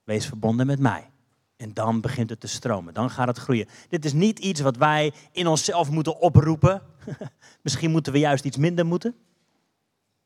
Wees 0.03 0.25
verbonden 0.25 0.65
met 0.65 0.79
mij. 0.79 1.09
En 1.57 1.73
dan 1.73 2.01
begint 2.01 2.29
het 2.29 2.39
te 2.39 2.47
stromen. 2.47 2.93
Dan 2.93 3.09
gaat 3.09 3.27
het 3.27 3.37
groeien. 3.37 3.67
Dit 3.89 4.05
is 4.05 4.13
niet 4.13 4.39
iets 4.39 4.61
wat 4.61 4.77
wij 4.77 5.13
in 5.31 5.47
onszelf 5.47 5.89
moeten 5.89 6.19
oproepen. 6.19 6.81
Misschien 7.63 7.91
moeten 7.91 8.13
we 8.13 8.19
juist 8.19 8.45
iets 8.45 8.57
minder 8.57 8.85
moeten. 8.85 9.15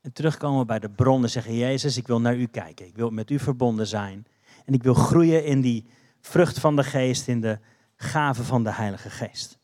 En 0.00 0.12
terugkomen 0.12 0.66
bij 0.66 0.78
de 0.78 0.90
bron 0.90 1.22
en 1.22 1.30
zeggen: 1.30 1.54
Jezus, 1.56 1.96
ik 1.96 2.06
wil 2.06 2.20
naar 2.20 2.36
u 2.36 2.46
kijken. 2.46 2.86
Ik 2.86 2.96
wil 2.96 3.10
met 3.10 3.30
u 3.30 3.38
verbonden 3.38 3.86
zijn. 3.86 4.26
En 4.64 4.74
ik 4.74 4.82
wil 4.82 4.94
groeien 4.94 5.44
in 5.44 5.60
die 5.60 5.86
vrucht 6.20 6.58
van 6.58 6.76
de 6.76 6.84
geest, 6.84 7.28
in 7.28 7.40
de 7.40 7.58
gave 7.96 8.44
van 8.44 8.64
de 8.64 8.72
Heilige 8.72 9.10
Geest. 9.10 9.58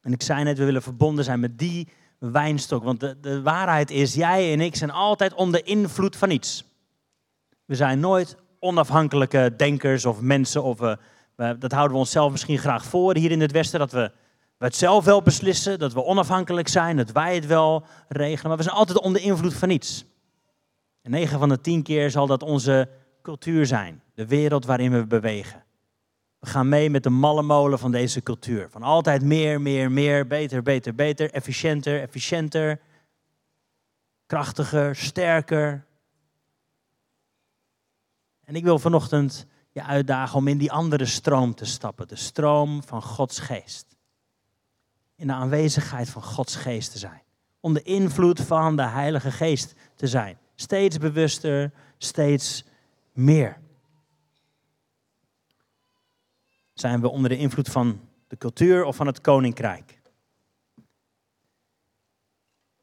En 0.00 0.12
ik 0.12 0.22
zei 0.22 0.44
net, 0.44 0.58
we 0.58 0.64
willen 0.64 0.82
verbonden 0.82 1.24
zijn 1.24 1.40
met 1.40 1.58
die 1.58 1.88
wijnstok. 2.18 2.84
Want 2.84 3.00
de, 3.00 3.20
de 3.20 3.42
waarheid 3.42 3.90
is, 3.90 4.14
jij 4.14 4.52
en 4.52 4.60
ik 4.60 4.76
zijn 4.76 4.90
altijd 4.90 5.34
onder 5.34 5.66
invloed 5.66 6.16
van 6.16 6.30
iets. 6.30 6.64
We 7.64 7.74
zijn 7.74 8.00
nooit 8.00 8.36
onafhankelijke 8.60 9.54
denkers 9.56 10.04
of 10.04 10.20
mensen. 10.20 10.62
Of, 10.62 10.80
uh, 10.80 10.94
dat 11.58 11.72
houden 11.72 11.92
we 11.92 11.98
onszelf 11.98 12.30
misschien 12.30 12.58
graag 12.58 12.84
voor 12.84 13.16
hier 13.16 13.30
in 13.30 13.40
het 13.40 13.52
Westen. 13.52 13.78
Dat 13.78 13.92
we, 13.92 14.12
we 14.58 14.64
het 14.64 14.76
zelf 14.76 15.04
wel 15.04 15.22
beslissen, 15.22 15.78
dat 15.78 15.92
we 15.92 16.04
onafhankelijk 16.04 16.68
zijn, 16.68 16.96
dat 16.96 17.12
wij 17.12 17.34
het 17.34 17.46
wel 17.46 17.84
regelen. 18.08 18.48
Maar 18.48 18.56
we 18.56 18.62
zijn 18.62 18.76
altijd 18.76 19.00
onder 19.00 19.22
invloed 19.22 19.54
van 19.54 19.70
iets. 19.70 20.04
En 21.02 21.10
9 21.10 21.38
van 21.38 21.48
de 21.48 21.60
10 21.60 21.82
keer 21.82 22.10
zal 22.10 22.26
dat 22.26 22.42
onze 22.42 22.88
cultuur 23.26 23.66
zijn. 23.66 24.02
De 24.14 24.26
wereld 24.26 24.64
waarin 24.64 24.92
we 24.92 25.06
bewegen. 25.06 25.64
We 26.38 26.46
gaan 26.46 26.68
mee 26.68 26.90
met 26.90 27.02
de 27.02 27.10
malle 27.10 27.42
molen 27.42 27.78
van 27.78 27.90
deze 27.90 28.22
cultuur. 28.22 28.70
Van 28.70 28.82
altijd 28.82 29.22
meer, 29.22 29.60
meer, 29.60 29.90
meer, 29.90 30.26
beter, 30.26 30.62
beter, 30.62 30.94
beter, 30.94 31.30
efficiënter, 31.30 32.00
efficiënter, 32.00 32.80
krachtiger, 34.26 34.96
sterker, 34.96 35.86
en 38.46 38.54
ik 38.54 38.64
wil 38.64 38.78
vanochtend 38.78 39.46
je 39.72 39.82
uitdagen 39.82 40.38
om 40.38 40.48
in 40.48 40.58
die 40.58 40.72
andere 40.72 41.04
stroom 41.04 41.54
te 41.54 41.64
stappen. 41.64 42.08
De 42.08 42.16
stroom 42.16 42.82
van 42.82 43.02
Gods 43.02 43.38
geest. 43.38 43.96
in 45.16 45.26
de 45.26 45.32
aanwezigheid 45.32 46.08
van 46.08 46.22
Gods 46.22 46.56
geest 46.56 46.92
te 46.92 46.98
zijn. 46.98 47.22
Onder 47.60 47.86
invloed 47.86 48.40
van 48.40 48.76
de 48.76 48.82
Heilige 48.82 49.30
Geest 49.30 49.74
te 49.94 50.06
zijn. 50.06 50.38
Steeds 50.54 50.98
bewuster, 50.98 51.72
steeds 51.98 52.64
meer. 53.16 53.58
Zijn 56.74 57.00
we 57.00 57.08
onder 57.08 57.30
de 57.30 57.36
invloed 57.36 57.68
van 57.68 58.00
de 58.28 58.36
cultuur 58.36 58.84
of 58.84 58.96
van 58.96 59.06
het 59.06 59.20
koninkrijk? 59.20 60.00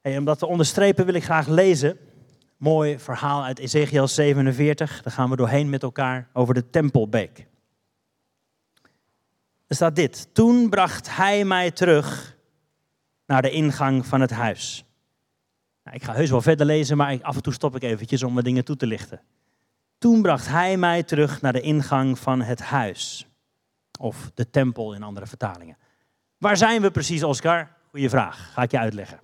Hey, 0.02 0.18
om 0.18 0.26
dat 0.26 0.40
te 0.40 0.46
onderstrepen 0.46 1.06
wil 1.06 1.14
ik 1.14 1.24
graag 1.24 1.48
lezen. 1.48 1.98
Mooi 2.58 3.00
verhaal 3.00 3.44
uit 3.44 3.60
Ezekiel 3.60 4.08
47. 4.08 5.02
Daar 5.02 5.14
gaan 5.14 5.30
we 5.30 5.36
doorheen 5.36 5.70
met 5.70 5.84
elkaar 5.84 6.30
over 6.34 6.54
de 6.54 6.70
tempelbeek. 6.70 7.48
Er 9.68 9.76
staat 9.76 9.96
dit. 9.96 10.28
Toen 10.34 10.70
bracht 10.70 11.16
hij 11.16 11.46
mij 11.46 11.72
terug 11.72 12.38
naar 13.26 13.42
de 13.42 13.52
ingang 13.52 14.06
van 14.06 14.22
het 14.22 14.32
huis. 14.32 14.86
Nou, 15.84 15.96
ik 15.96 16.04
ga 16.04 16.14
heus 16.14 16.30
wel 16.30 16.42
verder 16.42 16.66
lezen, 16.66 16.98
maar 16.98 17.22
af 17.22 17.36
en 17.36 17.42
toe 17.42 17.54
stop 17.54 17.76
ik 17.76 17.84
eventjes 17.84 18.24
om 18.24 18.36
wat 18.36 18.44
dingen 18.44 18.66
toe 18.66 18.76
te 18.76 18.88
lichten. 18.88 19.22
Toen 20.04 20.22
bracht 20.22 20.48
hij 20.48 20.78
mij 20.78 21.04
terug 21.04 21.42
naar 21.42 21.54
de 21.54 21.62
ingang 21.62 22.20
van 22.20 22.42
het 22.42 22.62
huis. 22.62 23.28
Of 24.00 24.32
de 24.34 24.50
tempel 24.50 24.94
in 24.94 25.04
andere 25.04 25.26
vertalingen. 25.26 25.78
Waar 26.38 26.58
zijn 26.58 26.82
we 26.82 26.92
precies, 26.92 27.24
Oscar? 27.24 27.70
Goeie 27.90 28.10
vraag, 28.10 28.52
ga 28.54 28.62
ik 28.62 28.72
je 28.72 28.80
uitleggen. 28.80 29.20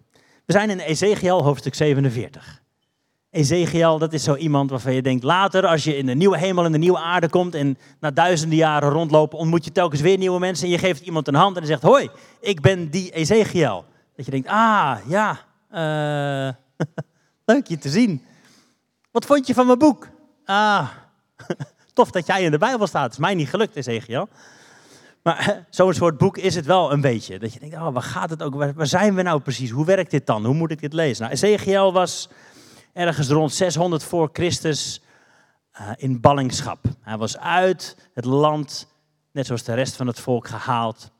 We 0.45 0.53
zijn 0.53 0.69
in 0.69 0.79
Ezekiel 0.79 1.43
hoofdstuk 1.43 1.75
47. 1.75 2.61
Ezekiel, 3.29 3.97
dat 3.97 4.13
is 4.13 4.23
zo 4.23 4.35
iemand 4.35 4.69
waarvan 4.69 4.93
je 4.93 5.01
denkt, 5.01 5.23
later 5.23 5.65
als 5.65 5.83
je 5.83 5.97
in 5.97 6.05
de 6.05 6.15
nieuwe 6.15 6.37
hemel 6.37 6.65
en 6.65 6.71
de 6.71 6.77
nieuwe 6.77 6.99
aarde 6.99 7.29
komt 7.29 7.55
en 7.55 7.77
na 7.99 8.11
duizenden 8.11 8.57
jaren 8.57 8.89
rondlopen, 8.89 9.37
ontmoet 9.37 9.65
je 9.65 9.71
telkens 9.71 10.01
weer 10.01 10.17
nieuwe 10.17 10.39
mensen 10.39 10.65
en 10.65 10.71
je 10.71 10.77
geeft 10.77 11.01
iemand 11.01 11.27
een 11.27 11.35
hand 11.35 11.57
en 11.57 11.65
zegt, 11.65 11.81
hoi, 11.81 12.09
ik 12.39 12.61
ben 12.61 12.89
die 12.89 13.11
Ezekiel. 13.11 13.85
Dat 14.15 14.25
je 14.25 14.31
denkt, 14.31 14.47
ah, 14.47 14.97
ja, 15.07 15.39
uh, 15.71 16.53
leuk 17.55 17.67
je 17.67 17.77
te 17.77 17.89
zien. 17.89 18.25
Wat 19.11 19.25
vond 19.25 19.47
je 19.47 19.53
van 19.53 19.65
mijn 19.65 19.79
boek? 19.79 20.17
Ah, 20.49 20.89
tof 21.93 22.11
dat 22.11 22.25
jij 22.27 22.43
in 22.43 22.51
de 22.51 22.57
Bijbel 22.57 22.87
staat. 22.87 23.03
Het 23.03 23.11
is 23.11 23.17
mij 23.17 23.33
niet 23.33 23.49
gelukt, 23.49 23.75
Ezekiel. 23.75 24.29
Maar 25.23 25.63
zo'n 25.69 25.93
soort 25.93 26.17
boek 26.17 26.37
is 26.37 26.55
het 26.55 26.65
wel 26.65 26.91
een 26.91 27.01
beetje. 27.01 27.39
Dat 27.39 27.53
je 27.53 27.59
denkt, 27.59 27.75
oh, 27.75 27.93
waar 27.93 28.01
gaat 28.01 28.29
het 28.29 28.43
ook? 28.43 28.53
Waar, 28.53 28.87
zijn 28.87 29.15
we 29.15 29.21
nou 29.21 29.39
precies? 29.39 29.69
Hoe 29.69 29.85
werkt 29.85 30.11
dit 30.11 30.25
dan? 30.25 30.45
Hoe 30.45 30.53
moet 30.53 30.71
ik 30.71 30.79
dit 30.79 30.93
lezen? 30.93 31.21
Nou, 31.21 31.33
Ezekiel 31.33 31.93
was 31.93 32.29
ergens 32.93 33.29
rond 33.29 33.53
600 33.53 34.03
voor 34.03 34.29
Christus 34.33 35.01
uh, 35.81 35.89
in 35.95 36.19
ballingschap. 36.19 36.79
Hij 37.01 37.17
was 37.17 37.37
uit 37.37 38.09
het 38.13 38.25
land, 38.25 38.87
net 39.31 39.45
zoals 39.45 39.63
de 39.63 39.73
rest 39.73 39.95
van 39.95 40.07
het 40.07 40.19
volk, 40.19 40.47
gehaald. 40.47 41.11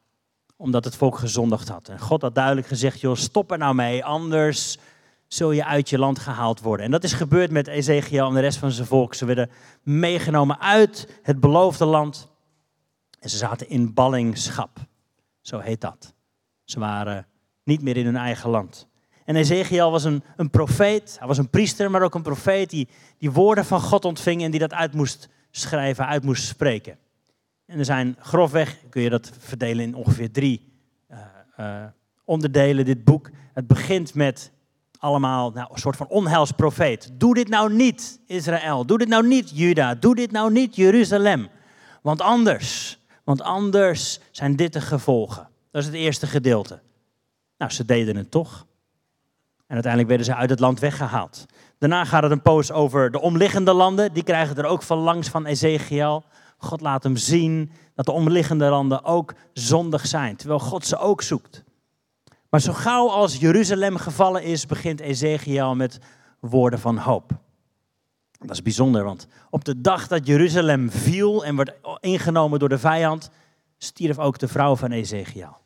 Omdat 0.58 0.84
het 0.84 0.96
volk 0.96 1.18
gezondigd 1.18 1.68
had. 1.68 1.90
En 1.90 2.00
God 2.00 2.22
had 2.22 2.36
duidelijk 2.36 2.68
gezegd, 2.68 3.00
joh, 3.00 3.16
stop 3.16 3.52
er 3.52 3.58
nou 3.58 3.76
mee, 3.76 4.06
anders 4.06 4.78
zul 5.30 5.52
je 5.52 5.66
uit 5.66 5.90
je 5.90 6.00
land 6.00 6.20
gehaald 6.20 6.62
worden. 6.62 6.86
En 6.86 6.92
dat 6.92 7.04
is 7.04 7.14
gebeurd 7.14 7.52
met 7.52 7.68
Ezekiel 7.68 8.28
en 8.28 8.34
de 8.34 8.40
rest 8.40 8.58
van 8.58 8.72
zijn 8.72 8.88
volk. 8.88 9.14
Ze 9.14 9.26
werden 9.26 9.50
meegenomen 9.84 10.60
uit 10.60 11.20
het 11.24 11.40
beloofde 11.40 11.86
land. 11.86 12.30
En 13.20 13.30
ze 13.30 13.38
zaten 13.38 13.70
in 13.70 13.94
ballingschap. 13.94 14.78
Zo 15.42 15.60
heet 15.60 15.82
dat. 15.82 16.14
Ze 16.64 16.80
waren 16.80 17.28
niet 17.64 17.82
meer 17.82 17.98
in 17.98 18.06
hun 18.06 18.16
eigen 18.16 18.50
land. 18.50 18.88
En 19.26 19.36
Ezekiel 19.36 19.92
was 19.92 20.04
een, 20.04 20.24
een 20.36 20.50
profeet, 20.50 21.16
hij 21.20 21.28
was 21.28 21.38
een 21.38 21.50
priester, 21.50 21.92
maar 21.92 22.02
ook 22.02 22.16
een 22.16 22.22
profeet 22.22 22.70
die, 22.70 22.88
die 23.18 23.32
woorden 23.32 23.66
van 23.66 23.82
God 23.82 24.06
ontving 24.06 24.44
en 24.44 24.52
die 24.52 24.60
dat 24.60 24.74
uit 24.74 24.94
moest 24.94 25.30
schrijven, 25.52 26.08
uit 26.08 26.24
moest 26.24 26.44
spreken. 26.44 26.98
En 27.66 27.80
er 27.80 27.86
zijn 27.86 28.16
grofweg, 28.20 28.78
kun 28.90 29.02
je 29.02 29.10
dat 29.10 29.32
verdelen 29.40 29.84
in 29.84 29.96
ongeveer 29.96 30.32
drie 30.32 30.74
uh, 31.12 31.18
uh, 31.60 31.84
onderdelen, 32.24 32.86
dit 32.86 33.04
boek. 33.04 33.30
Het 33.54 33.68
begint 33.68 34.14
met 34.14 34.52
allemaal 35.00 35.52
nou, 35.52 35.68
een 35.72 35.80
soort 35.80 35.96
van 35.96 36.08
onheilsprofeet. 36.08 37.10
Doe 37.14 37.34
dit 37.34 37.48
nou 37.48 37.74
niet, 37.74 38.20
Israël. 38.26 38.86
Doe 38.86 38.98
dit 38.98 39.08
nou 39.08 39.28
niet, 39.28 39.52
Juda. 39.54 39.96
Doe 39.96 40.16
dit 40.16 40.32
nou 40.32 40.52
niet, 40.52 40.76
Jeruzalem. 40.76 41.48
Want 42.02 42.22
anders, 42.22 43.00
want 43.24 43.42
anders 43.42 44.20
zijn 44.32 44.56
dit 44.56 44.74
de 44.74 44.82
gevolgen. 44.82 45.48
Dat 45.72 45.82
is 45.82 45.88
het 45.88 45.98
eerste 45.98 46.28
gedeelte. 46.28 46.80
Nou, 47.58 47.72
ze 47.72 47.86
deden 47.86 48.16
het 48.16 48.32
toch. 48.32 48.66
En 49.68 49.74
uiteindelijk 49.74 50.08
werden 50.08 50.34
ze 50.34 50.36
uit 50.36 50.50
het 50.50 50.60
land 50.60 50.80
weggehaald. 50.80 51.46
Daarna 51.78 52.06
gaat 52.06 52.24
het 52.24 52.32
een 52.32 52.42
poos 52.42 52.72
over 52.72 53.12
de 53.12 53.22
omliggende 53.22 53.74
landen. 53.74 54.14
Die 54.14 54.24
krijgen 54.24 54.56
er 54.56 54.66
ook 54.66 54.84
van 54.84 54.98
langs 54.98 55.30
van 55.30 55.46
Ezekiel. 55.46 56.24
God 56.58 56.82
laat 56.82 57.04
hem 57.04 57.18
zien 57.18 57.72
dat 57.96 58.06
de 58.06 58.12
omliggende 58.12 58.70
landen 58.70 59.04
ook 59.04 59.34
zondig 59.54 60.08
zijn. 60.08 60.36
Terwijl 60.36 60.60
God 60.60 60.86
ze 60.86 60.98
ook 60.98 61.22
zoekt. 61.22 61.64
Maar 62.50 62.62
zo 62.62 62.74
gauw 62.74 63.10
als 63.10 63.36
Jeruzalem 63.38 63.98
gevallen 63.98 64.44
is, 64.44 64.66
begint 64.66 65.00
Ezekiel 65.00 65.76
met 65.76 66.00
woorden 66.40 66.80
van 66.80 66.98
hoop. 66.98 67.32
Dat 68.40 68.50
is 68.50 68.62
bijzonder, 68.62 69.04
want 69.04 69.28
op 69.50 69.66
de 69.66 69.82
dag 69.82 70.08
dat 70.08 70.28
Jeruzalem 70.28 70.92
viel 70.92 71.46
en 71.46 71.56
werd 71.56 71.74
ingenomen 72.00 72.60
door 72.60 72.70
de 72.70 72.80
vijand, 72.80 73.30
stierf 73.78 74.20
ook 74.20 74.40
de 74.40 74.48
vrouw 74.48 74.76
van 74.76 74.92
Ezekiel. 74.92 75.58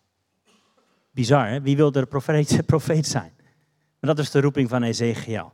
Bizar, 1.12 1.48
hè? 1.48 1.62
Wie 1.62 1.76
wilde 1.76 2.00
de 2.00 2.06
profeet, 2.06 2.66
profeet 2.66 3.08
zijn? 3.08 3.32
Maar 4.00 4.16
dat 4.16 4.20
is 4.20 4.32
de 4.32 4.42
roeping 4.42 4.70
van 4.70 4.84
Ezekiel. 4.84 5.54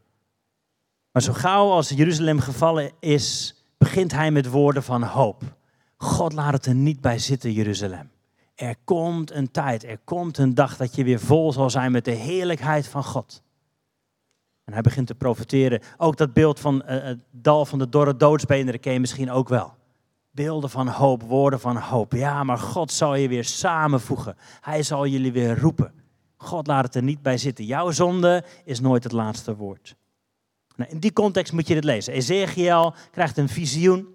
Maar 1.12 1.22
zo 1.22 1.34
gauw 1.34 1.70
als 1.70 1.90
Jeruzalem 1.90 2.40
gevallen 2.40 2.92
is, 3.00 3.56
begint 3.78 4.12
hij 4.12 4.32
met 4.32 4.50
woorden 4.50 4.84
van 4.84 5.04
hoop. 5.04 5.44
God 5.98 6.34
laat 6.34 6.54
het 6.54 6.66
er 6.66 6.76
niet 6.76 7.02
bij 7.02 7.20
zitten, 7.20 7.52
Jeruzalem. 7.52 8.10
Er 8.60 8.76
komt 8.84 9.32
een 9.32 9.52
tijd, 9.52 9.84
er 9.84 10.00
komt 10.04 10.38
een 10.38 10.54
dag 10.54 10.78
dat 10.78 10.96
je 10.96 11.04
weer 11.04 11.20
vol 11.20 11.54
zal 11.54 11.70
zijn 11.70 11.92
met 11.92 12.06
de 12.06 12.12
heerlijkheid 12.12 12.88
van 12.88 13.04
God. 13.04 13.44
En 14.64 14.74
hij 14.74 14.82
begint 14.82 15.08
te 15.08 15.16
profiteren. 15.16 15.82
Ook 15.98 16.18
dat 16.18 16.34
beeld 16.34 16.60
van 16.60 16.84
het 16.86 17.20
dal 17.32 17.66
van 17.66 17.80
de 17.80 17.90
dorre 17.90 18.16
doodsbeenderen 18.16 18.80
ken 18.80 18.94
je 18.94 19.00
misschien 19.00 19.32
ook 19.32 19.50
wel. 19.50 19.74
Beelden 20.32 20.70
van 20.70 20.88
hoop, 20.88 21.22
woorden 21.24 21.60
van 21.60 21.78
hoop. 21.78 22.14
Ja, 22.14 22.44
maar 22.44 22.58
God 22.58 22.92
zal 22.92 23.16
je 23.16 23.28
weer 23.28 23.44
samenvoegen. 23.44 24.38
Hij 24.62 24.84
zal 24.84 25.08
jullie 25.08 25.32
weer 25.32 25.60
roepen. 25.60 25.94
God 26.38 26.68
laat 26.68 26.84
het 26.84 26.96
er 26.96 27.04
niet 27.04 27.22
bij 27.22 27.38
zitten. 27.38 27.66
Jouw 27.66 27.92
zonde 27.92 28.44
is 28.66 28.80
nooit 28.80 29.04
het 29.04 29.12
laatste 29.12 29.56
woord. 29.56 29.96
Nou, 30.76 30.92
in 30.92 31.00
die 31.00 31.14
context 31.14 31.54
moet 31.54 31.68
je 31.68 31.74
dit 31.74 31.84
lezen. 31.84 32.14
Ezekiel 32.14 32.94
krijgt 33.12 33.38
een 33.38 33.50
visioen, 33.50 34.08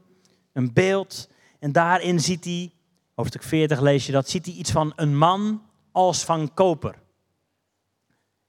een 0.53 0.73
beeld. 0.73 1.29
En 1.59 1.73
daarin 1.73 2.21
ziet 2.21 2.45
hij, 2.45 2.73
hoofdstuk 3.15 3.43
40 3.43 3.81
lees 3.81 4.07
je 4.07 4.13
dat, 4.13 4.29
ziet 4.29 4.47
hij 4.47 4.55
iets 4.55 4.71
van 4.71 4.93
een 4.97 5.17
man 5.17 5.63
als 5.93 6.25
van 6.25 6.55
koper. 6.55 7.03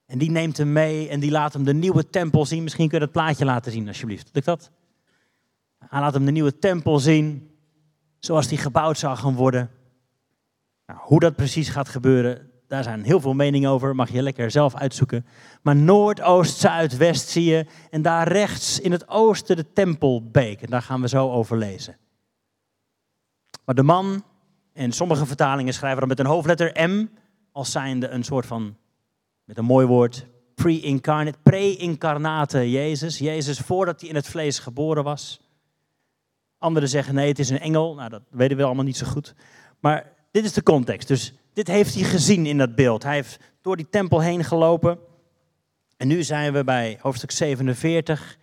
En 0.06 0.18
die 0.18 0.32
neemt 0.32 0.58
hem 0.58 0.72
mee 0.72 1.10
en 1.10 1.20
die 1.20 1.32
laat 1.32 1.54
hem 1.54 1.64
de 1.64 1.74
nieuwe 1.74 2.10
tempel 2.10 2.46
zien. 2.46 2.64
Misschien 2.64 2.90
kun 2.90 3.00
je 3.00 3.06
dat 3.06 3.14
plaatje 3.14 3.46
laten 3.46 3.72
zien, 3.72 3.88
alsjeblieft. 3.88 4.30
Lukt 4.34 4.46
dat? 4.46 4.72
Hij 5.78 6.00
laat 6.00 6.14
hem 6.14 6.26
de 6.26 6.32
nieuwe 6.32 6.60
tempel 6.60 7.00
zien, 7.00 7.52
zoals 8.20 8.48
die 8.48 8.58
gebouwd 8.58 8.98
zal 8.98 9.16
gaan 9.16 9.36
worden. 9.36 9.72
Nou, 10.86 11.00
hoe 11.04 11.20
dat 11.20 11.36
precies 11.36 11.70
gaat 11.70 11.90
gebeuren, 11.90 12.52
daar 12.68 12.84
zijn 12.84 13.04
heel 13.04 13.20
veel 13.20 13.34
meningen 13.34 13.70
over, 13.70 13.96
mag 13.96 14.10
je 14.10 14.22
lekker 14.22 14.52
zelf 14.52 14.76
uitzoeken. 14.76 15.26
Maar 15.62 15.76
noord, 15.76 16.22
oost, 16.22 16.58
zuid, 16.58 16.98
west 16.98 17.30
zie 17.30 17.44
je. 17.44 17.66
En 17.90 18.02
daar 18.02 18.28
rechts 18.28 18.80
in 18.80 18.92
het 18.92 19.08
oosten 19.08 19.56
de 19.56 19.72
tempelbeek. 19.74 20.62
En 20.62 20.70
daar 20.70 20.82
gaan 20.82 21.02
we 21.02 21.08
zo 21.08 21.32
over 21.32 21.58
lezen. 21.58 21.98
Maar 23.66 23.76
de 23.76 23.84
man, 23.84 24.24
en 24.76 24.92
sommige 24.92 25.26
vertalingen 25.26 25.74
schrijven 25.74 26.00
dan 26.00 26.08
met 26.08 26.20
een 26.20 26.26
hoofdletter 26.26 26.90
M, 26.90 27.06
als 27.52 27.72
zijnde 27.72 28.08
een 28.08 28.24
soort 28.24 28.46
van, 28.46 28.78
met 29.44 29.58
een 29.58 29.66
mooi 29.66 29.86
woord, 29.86 30.26
pre-incarnate, 30.56 31.38
pre-incarnate 31.44 32.72
Jezus. 32.72 33.18
Jezus 33.18 33.60
voordat 33.60 34.00
hij 34.00 34.10
in 34.10 34.16
het 34.16 34.28
vlees 34.28 34.60
geboren 34.60 35.04
was. 35.04 35.40
Anderen 36.58 36.90
zeggen 36.90 37.16
nee, 37.16 37.28
het 37.28 37.40
is 37.40 37.50
een 37.50 37.60
engel. 37.60 37.96
Nou, 37.96 38.10
dat 38.10 38.22
weten 38.30 38.58
we 38.58 38.64
allemaal 38.64 38.84
niet 38.84 38.98
zo 38.98 39.06
goed. 39.06 39.36
Maar 39.80 40.12
dit 40.32 40.46
is 40.46 40.54
de 40.54 40.64
context. 40.64 41.08
Dus 41.08 41.34
dit 41.54 41.68
heeft 41.68 41.94
hij 41.94 42.04
gezien 42.04 42.46
in 42.46 42.58
dat 42.58 42.76
beeld. 42.76 43.04
Hij 43.04 43.14
heeft 43.14 43.40
door 43.62 43.76
die 43.76 43.90
tempel 43.90 44.22
heen 44.22 44.44
gelopen. 44.44 45.00
En 45.98 46.08
nu 46.08 46.24
zijn 46.24 46.54
we 46.54 46.64
bij 46.64 46.98
hoofdstuk 47.02 47.32
47 47.32 48.38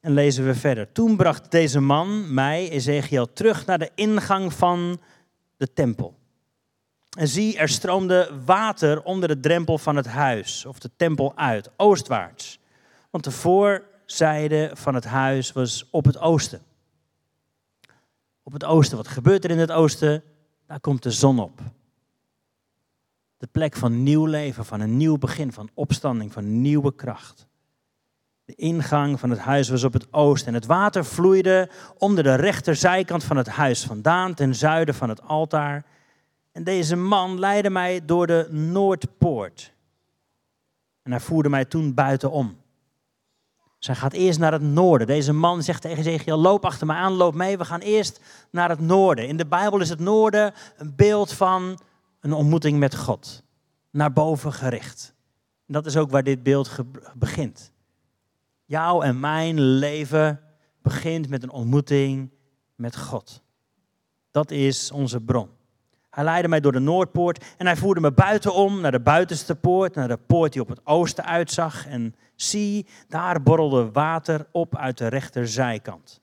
en 0.00 0.12
lezen 0.12 0.46
we 0.46 0.54
verder. 0.54 0.92
Toen 0.92 1.16
bracht 1.16 1.50
deze 1.50 1.80
man 1.80 2.34
mij, 2.34 2.70
Ezekiel, 2.70 3.32
terug 3.32 3.66
naar 3.66 3.78
de 3.78 3.90
ingang 3.94 4.52
van 4.52 5.00
de 5.56 5.72
tempel. 5.72 6.18
En 7.18 7.28
zie, 7.28 7.58
er 7.58 7.68
stroomde 7.68 8.40
water 8.44 9.02
onder 9.02 9.28
de 9.28 9.40
drempel 9.40 9.78
van 9.78 9.96
het 9.96 10.06
huis, 10.06 10.66
of 10.66 10.78
de 10.78 10.90
tempel 10.96 11.36
uit, 11.36 11.70
oostwaarts. 11.76 12.58
Want 13.10 13.24
de 13.24 13.30
voorzijde 13.30 14.70
van 14.74 14.94
het 14.94 15.04
huis 15.04 15.52
was 15.52 15.88
op 15.90 16.04
het 16.04 16.18
oosten. 16.18 16.62
Op 18.42 18.52
het 18.52 18.64
oosten, 18.64 18.96
wat 18.96 19.08
gebeurt 19.08 19.44
er 19.44 19.50
in 19.50 19.58
het 19.58 19.72
oosten? 19.72 20.22
Daar 20.66 20.80
komt 20.80 21.02
de 21.02 21.10
zon 21.10 21.38
op. 21.38 21.60
De 23.36 23.46
plek 23.46 23.76
van 23.76 24.02
nieuw 24.02 24.24
leven, 24.24 24.64
van 24.64 24.80
een 24.80 24.96
nieuw 24.96 25.18
begin, 25.18 25.52
van 25.52 25.70
opstanding, 25.74 26.32
van 26.32 26.60
nieuwe 26.60 26.94
kracht. 26.94 27.46
De 28.44 28.54
ingang 28.54 29.20
van 29.20 29.30
het 29.30 29.38
huis 29.38 29.68
was 29.68 29.84
op 29.84 29.92
het 29.92 30.12
oosten 30.12 30.48
en 30.48 30.54
het 30.54 30.66
water 30.66 31.04
vloeide 31.04 31.70
onder 31.98 32.24
de 32.24 32.34
rechterzijkant 32.34 33.24
van 33.24 33.36
het 33.36 33.48
huis 33.48 33.84
vandaan, 33.84 34.34
ten 34.34 34.54
zuiden 34.54 34.94
van 34.94 35.08
het 35.08 35.22
altaar. 35.22 35.84
En 36.52 36.64
deze 36.64 36.96
man 36.96 37.38
leidde 37.38 37.70
mij 37.70 38.04
door 38.04 38.26
de 38.26 38.48
Noordpoort. 38.50 39.72
En 41.02 41.10
hij 41.10 41.20
voerde 41.20 41.48
mij 41.48 41.64
toen 41.64 41.94
buitenom. 41.94 42.56
Zij 43.78 43.94
gaat 43.94 44.12
eerst 44.12 44.38
naar 44.38 44.52
het 44.52 44.62
noorden. 44.62 45.06
Deze 45.06 45.32
man 45.32 45.62
zegt 45.62 45.82
tegen 45.82 45.98
Ezekiel, 45.98 46.36
loop 46.36 46.64
achter 46.64 46.86
me 46.86 46.92
aan, 46.92 47.12
loop 47.12 47.34
mee. 47.34 47.58
We 47.58 47.64
gaan 47.64 47.80
eerst 47.80 48.20
naar 48.50 48.68
het 48.68 48.80
noorden. 48.80 49.28
In 49.28 49.36
de 49.36 49.46
Bijbel 49.46 49.80
is 49.80 49.88
het 49.88 49.98
noorden 49.98 50.54
een 50.76 50.94
beeld 50.96 51.32
van 51.32 51.78
een 52.20 52.32
ontmoeting 52.32 52.78
met 52.78 52.96
God. 52.96 53.42
Naar 53.90 54.12
boven 54.12 54.52
gericht. 54.52 55.14
Dat 55.66 55.86
is 55.86 55.96
ook 55.96 56.10
waar 56.10 56.22
dit 56.22 56.42
beeld 56.42 56.76
begint. 57.14 57.72
Jouw 58.64 59.02
en 59.02 59.20
mijn 59.20 59.60
leven 59.60 60.40
begint 60.82 61.28
met 61.28 61.42
een 61.42 61.50
ontmoeting 61.50 62.30
met 62.74 62.96
God. 62.96 63.42
Dat 64.30 64.50
is 64.50 64.90
onze 64.90 65.20
bron. 65.20 65.48
Hij 66.10 66.24
leidde 66.24 66.48
mij 66.48 66.60
door 66.60 66.72
de 66.72 66.78
Noordpoort 66.78 67.44
en 67.56 67.66
hij 67.66 67.76
voerde 67.76 68.00
me 68.00 68.12
buitenom 68.12 68.80
naar 68.80 68.90
de 68.90 69.00
buitenste 69.00 69.54
poort, 69.54 69.94
naar 69.94 70.08
de 70.08 70.16
poort 70.16 70.52
die 70.52 70.62
op 70.62 70.68
het 70.68 70.86
oosten 70.86 71.24
uitzag. 71.24 71.86
En 71.86 72.14
zie, 72.34 72.86
daar 73.08 73.42
borrelde 73.42 73.90
water 73.90 74.46
op 74.52 74.76
uit 74.76 74.98
de 74.98 75.06
rechterzijkant. 75.06 76.20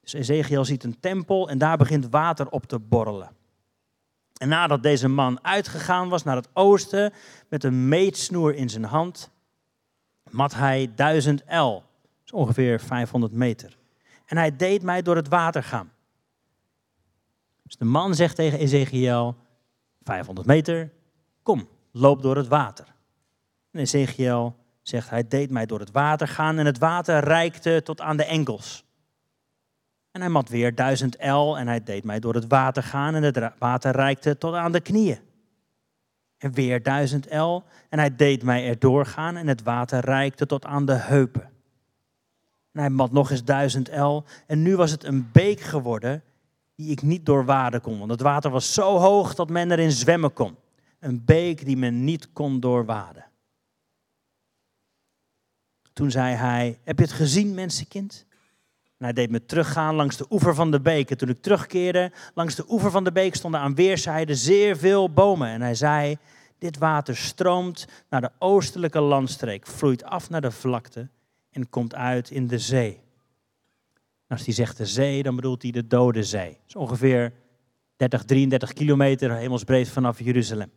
Dus 0.00 0.12
Ezekiel 0.12 0.64
ziet 0.64 0.84
een 0.84 1.00
tempel 1.00 1.48
en 1.48 1.58
daar 1.58 1.76
begint 1.76 2.08
water 2.10 2.48
op 2.48 2.66
te 2.66 2.78
borrelen. 2.78 3.30
En 4.34 4.48
nadat 4.48 4.82
deze 4.82 5.08
man 5.08 5.44
uitgegaan 5.44 6.08
was 6.08 6.22
naar 6.22 6.36
het 6.36 6.48
oosten 6.52 7.12
met 7.48 7.64
een 7.64 7.88
meetsnoer 7.88 8.54
in 8.54 8.68
zijn 8.68 8.84
hand, 8.84 9.30
mat 10.30 10.54
hij 10.54 10.92
duizend 10.94 11.44
el, 11.44 11.84
dus 12.22 12.32
ongeveer 12.32 12.80
500 12.80 13.32
meter. 13.32 13.76
En 14.26 14.36
hij 14.36 14.56
deed 14.56 14.82
mij 14.82 15.02
door 15.02 15.16
het 15.16 15.28
water 15.28 15.62
gaan. 15.62 15.92
Dus 17.62 17.76
de 17.76 17.84
man 17.84 18.14
zegt 18.14 18.36
tegen 18.36 18.58
Ezekiel, 18.58 19.36
500 20.02 20.46
meter, 20.46 20.90
kom, 21.42 21.68
loop 21.90 22.22
door 22.22 22.36
het 22.36 22.48
water. 22.48 22.94
En 23.70 23.80
Ezekiel 23.80 24.56
zegt, 24.82 25.10
hij 25.10 25.28
deed 25.28 25.50
mij 25.50 25.66
door 25.66 25.80
het 25.80 25.90
water 25.90 26.28
gaan 26.28 26.58
en 26.58 26.66
het 26.66 26.78
water 26.78 27.24
reikte 27.24 27.80
tot 27.84 28.00
aan 28.00 28.16
de 28.16 28.24
enkels. 28.24 28.84
En 30.10 30.20
hij 30.20 30.30
mat 30.30 30.48
weer 30.48 30.74
duizend 30.74 31.16
el 31.16 31.58
en 31.58 31.66
hij 31.66 31.82
deed 31.82 32.04
mij 32.04 32.20
door 32.20 32.34
het 32.34 32.46
water 32.46 32.82
gaan 32.82 33.14
en 33.14 33.22
het 33.22 33.52
water 33.58 33.92
reikte 33.92 34.38
tot 34.38 34.54
aan 34.54 34.72
de 34.72 34.80
knieën. 34.80 35.18
En 36.38 36.52
weer 36.52 36.82
duizend 36.82 37.26
el 37.26 37.64
en 37.88 37.98
hij 37.98 38.16
deed 38.16 38.42
mij 38.42 38.68
erdoor 38.68 39.06
gaan 39.06 39.36
en 39.36 39.46
het 39.46 39.62
water 39.62 40.00
reikte 40.00 40.46
tot 40.46 40.64
aan 40.64 40.86
de 40.86 40.94
heupen. 40.94 41.50
En 42.72 42.80
hij 42.80 42.90
mat 42.90 43.12
nog 43.12 43.30
eens 43.30 43.44
duizend 43.44 43.88
el 43.88 44.24
en 44.46 44.62
nu 44.62 44.76
was 44.76 44.90
het 44.90 45.04
een 45.04 45.30
beek 45.32 45.60
geworden 45.60 46.22
die 46.74 46.90
ik 46.90 47.02
niet 47.02 47.26
doorwaden 47.26 47.80
kon. 47.80 47.98
Want 47.98 48.10
het 48.10 48.20
water 48.20 48.50
was 48.50 48.72
zo 48.72 48.96
hoog 48.98 49.34
dat 49.34 49.48
men 49.48 49.70
erin 49.70 49.92
zwemmen 49.92 50.32
kon. 50.32 50.56
Een 50.98 51.24
beek 51.24 51.64
die 51.64 51.76
men 51.76 52.04
niet 52.04 52.32
kon 52.32 52.60
doorwaden. 52.60 53.24
Toen 55.92 56.10
zei 56.10 56.34
hij, 56.34 56.78
heb 56.82 56.98
je 56.98 57.04
het 57.04 57.12
gezien 57.12 57.54
mensenkind? 57.54 58.26
En 58.98 59.04
hij 59.04 59.12
deed 59.12 59.30
me 59.30 59.44
teruggaan 59.44 59.94
langs 59.94 60.16
de 60.16 60.26
oever 60.30 60.54
van 60.54 60.70
de 60.70 60.80
beek. 60.80 61.10
En 61.10 61.16
toen 61.16 61.28
ik 61.28 61.42
terugkeerde, 61.42 62.12
langs 62.34 62.54
de 62.54 62.64
oever 62.68 62.90
van 62.90 63.04
de 63.04 63.12
beek 63.12 63.34
stonden 63.34 63.60
aan 63.60 63.74
weerszijden 63.74 64.36
zeer 64.36 64.76
veel 64.76 65.12
bomen. 65.12 65.48
En 65.48 65.60
hij 65.60 65.74
zei, 65.74 66.16
dit 66.58 66.78
water 66.78 67.16
stroomt 67.16 67.86
naar 68.10 68.20
de 68.20 68.30
oostelijke 68.38 69.00
landstreek, 69.00 69.66
vloeit 69.66 70.04
af 70.04 70.30
naar 70.30 70.40
de 70.40 70.50
vlakte 70.50 71.08
en 71.50 71.70
komt 71.70 71.94
uit 71.94 72.30
in 72.30 72.46
de 72.46 72.58
zee. 72.58 73.02
Als 74.28 74.44
hij 74.44 74.54
zegt 74.54 74.76
de 74.76 74.86
zee, 74.86 75.22
dan 75.22 75.36
bedoelt 75.36 75.62
hij 75.62 75.70
de 75.70 75.86
Dode 75.86 76.22
Zee. 76.22 76.50
Dat 76.50 76.62
is 76.66 76.76
ongeveer 76.76 77.32
30, 77.96 78.24
33 78.24 78.72
kilometer 78.72 79.32
hemelsbreed 79.32 79.88
vanaf 79.88 80.18
Jeruzalem. 80.18 80.70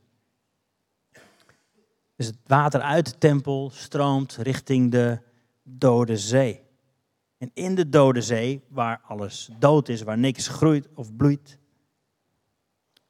Dus 2.16 2.26
het 2.26 2.38
water 2.46 2.82
uit 2.82 3.06
de 3.06 3.18
tempel 3.18 3.70
stroomt 3.74 4.36
richting 4.36 4.92
de 4.92 5.20
Dode 5.64 6.18
Zee. 6.18 6.67
En 7.38 7.52
in 7.54 7.76
de 7.76 7.90
Dode 7.90 8.22
Zee, 8.22 8.64
waar 8.70 9.02
alles 9.08 9.50
dood 9.60 9.90
is, 9.90 10.02
waar 10.02 10.18
niks 10.18 10.48
groeit 10.48 10.88
of 10.94 11.16
bloeit, 11.16 11.58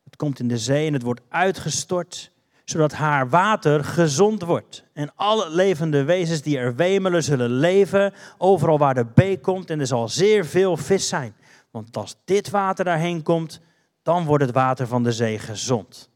het 0.03 0.15
komt 0.15 0.39
in 0.39 0.47
de 0.47 0.57
zee 0.57 0.87
en 0.87 0.93
het 0.93 1.03
wordt 1.03 1.21
uitgestort 1.29 2.31
zodat 2.69 2.93
haar 2.93 3.29
water 3.29 3.83
gezond 3.83 4.41
wordt. 4.41 4.83
En 4.93 5.11
alle 5.15 5.49
levende 5.49 6.03
wezens 6.03 6.41
die 6.41 6.57
er 6.57 6.75
wemelen 6.75 7.23
zullen 7.23 7.49
leven, 7.49 8.13
overal 8.37 8.77
waar 8.77 8.93
de 8.93 9.05
beek 9.05 9.41
komt. 9.41 9.69
En 9.69 9.79
er 9.79 9.87
zal 9.87 10.09
zeer 10.09 10.45
veel 10.45 10.77
vis 10.77 11.07
zijn. 11.07 11.35
Want 11.71 11.97
als 11.97 12.15
dit 12.25 12.49
water 12.49 12.85
daarheen 12.85 13.23
komt, 13.23 13.61
dan 14.03 14.25
wordt 14.25 14.43
het 14.43 14.53
water 14.53 14.87
van 14.87 15.03
de 15.03 15.11
zee 15.11 15.39
gezond. 15.39 16.09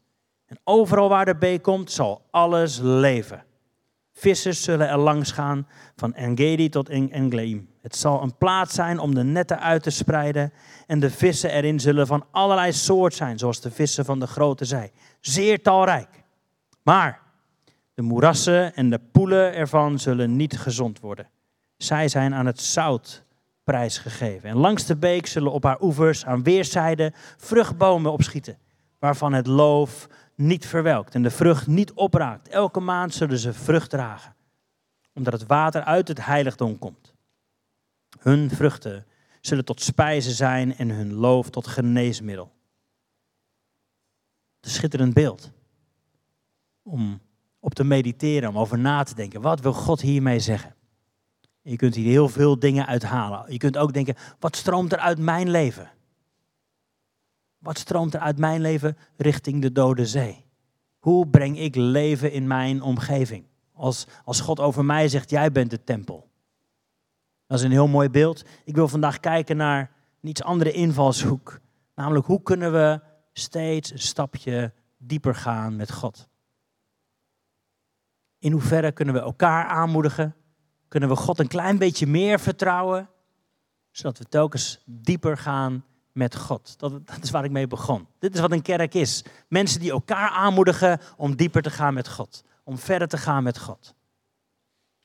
En 0.46 0.58
overal 0.64 1.08
waar 1.08 1.24
de 1.24 1.36
beek 1.36 1.62
komt, 1.62 1.90
zal 1.90 2.22
alles 2.30 2.78
leven. 2.78 3.44
Vissers 4.12 4.62
zullen 4.62 4.88
er 4.88 4.98
langs 4.98 5.32
gaan 5.32 5.66
van 5.96 6.14
Engedi 6.14 6.68
tot 6.68 6.88
Engleim. 6.88 7.71
Het 7.82 7.96
zal 7.96 8.22
een 8.22 8.36
plaats 8.36 8.74
zijn 8.74 8.98
om 8.98 9.14
de 9.14 9.24
netten 9.24 9.60
uit 9.60 9.82
te 9.82 9.90
spreiden. 9.90 10.52
En 10.86 11.00
de 11.00 11.10
vissen 11.10 11.50
erin 11.50 11.80
zullen 11.80 12.06
van 12.06 12.24
allerlei 12.30 12.72
soort 12.72 13.14
zijn, 13.14 13.38
zoals 13.38 13.60
de 13.60 13.70
vissen 13.70 14.04
van 14.04 14.20
de 14.20 14.26
grote 14.26 14.64
zee. 14.64 14.92
Zeer 15.20 15.62
talrijk. 15.62 16.22
Maar 16.82 17.20
de 17.94 18.02
moerassen 18.02 18.74
en 18.74 18.90
de 18.90 19.00
poelen 19.12 19.54
ervan 19.54 19.98
zullen 19.98 20.36
niet 20.36 20.58
gezond 20.58 21.00
worden. 21.00 21.28
Zij 21.76 22.08
zijn 22.08 22.34
aan 22.34 22.46
het 22.46 22.60
zout 22.60 23.24
prijsgegeven. 23.64 24.48
En 24.48 24.56
langs 24.56 24.86
de 24.86 24.96
beek 24.96 25.26
zullen 25.26 25.52
op 25.52 25.64
haar 25.64 25.80
oevers 25.80 26.24
aan 26.26 26.42
weerszijden 26.42 27.12
vruchtbomen 27.36 28.12
opschieten, 28.12 28.58
waarvan 28.98 29.32
het 29.32 29.46
loof 29.46 30.08
niet 30.34 30.66
verwelkt 30.66 31.14
en 31.14 31.22
de 31.22 31.30
vrucht 31.30 31.66
niet 31.66 31.92
opraakt. 31.92 32.48
Elke 32.48 32.80
maand 32.80 33.14
zullen 33.14 33.38
ze 33.38 33.52
vrucht 33.52 33.90
dragen, 33.90 34.34
omdat 35.14 35.32
het 35.32 35.46
water 35.46 35.82
uit 35.82 36.08
het 36.08 36.24
heiligdom 36.24 36.78
komt. 36.78 37.11
Hun 38.22 38.50
vruchten 38.50 39.06
zullen 39.40 39.64
tot 39.64 39.80
spijze 39.80 40.32
zijn 40.32 40.76
en 40.76 40.90
hun 40.90 41.12
loof 41.12 41.50
tot 41.50 41.66
geneesmiddel. 41.66 42.52
Een 44.60 44.70
schitterend 44.70 45.14
beeld 45.14 45.50
om 46.82 47.20
op 47.60 47.74
te 47.74 47.84
mediteren, 47.84 48.48
om 48.48 48.58
over 48.58 48.78
na 48.78 49.02
te 49.02 49.14
denken. 49.14 49.40
Wat 49.40 49.60
wil 49.60 49.72
God 49.72 50.00
hiermee 50.00 50.40
zeggen? 50.40 50.74
Je 51.62 51.76
kunt 51.76 51.94
hier 51.94 52.10
heel 52.10 52.28
veel 52.28 52.58
dingen 52.58 52.86
uithalen. 52.86 53.52
Je 53.52 53.58
kunt 53.58 53.76
ook 53.76 53.92
denken, 53.92 54.16
wat 54.38 54.56
stroomt 54.56 54.92
er 54.92 54.98
uit 54.98 55.18
mijn 55.18 55.50
leven? 55.50 55.90
Wat 57.58 57.78
stroomt 57.78 58.14
er 58.14 58.20
uit 58.20 58.38
mijn 58.38 58.60
leven 58.60 58.96
richting 59.16 59.62
de 59.62 59.72
dode 59.72 60.06
zee? 60.06 60.44
Hoe 60.98 61.26
breng 61.26 61.58
ik 61.58 61.74
leven 61.74 62.32
in 62.32 62.46
mijn 62.46 62.82
omgeving? 62.82 63.44
Als, 63.72 64.06
als 64.24 64.40
God 64.40 64.60
over 64.60 64.84
mij 64.84 65.08
zegt, 65.08 65.30
jij 65.30 65.52
bent 65.52 65.70
de 65.70 65.84
tempel. 65.84 66.30
Dat 67.52 67.60
is 67.60 67.66
een 67.66 67.72
heel 67.72 67.88
mooi 67.88 68.10
beeld. 68.10 68.44
Ik 68.64 68.74
wil 68.74 68.88
vandaag 68.88 69.20
kijken 69.20 69.56
naar 69.56 69.90
een 70.20 70.28
iets 70.28 70.42
andere 70.42 70.72
invalshoek. 70.72 71.60
Namelijk, 71.94 72.26
hoe 72.26 72.42
kunnen 72.42 72.72
we 72.72 73.00
steeds 73.32 73.92
een 73.92 73.98
stapje 73.98 74.72
dieper 74.98 75.34
gaan 75.34 75.76
met 75.76 75.92
God? 75.92 76.28
In 78.38 78.52
hoeverre 78.52 78.92
kunnen 78.92 79.14
we 79.14 79.20
elkaar 79.20 79.66
aanmoedigen? 79.66 80.34
Kunnen 80.88 81.08
we 81.08 81.16
God 81.16 81.38
een 81.38 81.48
klein 81.48 81.78
beetje 81.78 82.06
meer 82.06 82.40
vertrouwen? 82.40 83.08
Zodat 83.90 84.18
we 84.18 84.24
telkens 84.24 84.82
dieper 84.84 85.36
gaan 85.36 85.84
met 86.12 86.36
God. 86.36 86.78
Dat, 86.78 87.06
dat, 87.06 87.22
is 87.22 87.30
waar 87.30 87.44
ik 87.44 87.50
mee 87.50 87.66
begon. 87.66 88.06
Dit 88.18 88.34
is 88.34 88.40
wat 88.40 88.52
een 88.52 88.62
kerk 88.62 88.94
is. 88.94 89.24
Mensen 89.48 89.80
die 89.80 89.90
elkaar 89.90 90.30
aanmoedigen 90.30 91.00
om 91.16 91.36
dieper 91.36 91.62
te 91.62 91.70
gaan 91.70 91.94
met 91.94 92.08
God. 92.08 92.44
Om 92.64 92.78
verder 92.78 93.08
te 93.08 93.18
gaan 93.18 93.42
met 93.42 93.58
God. 93.58 93.94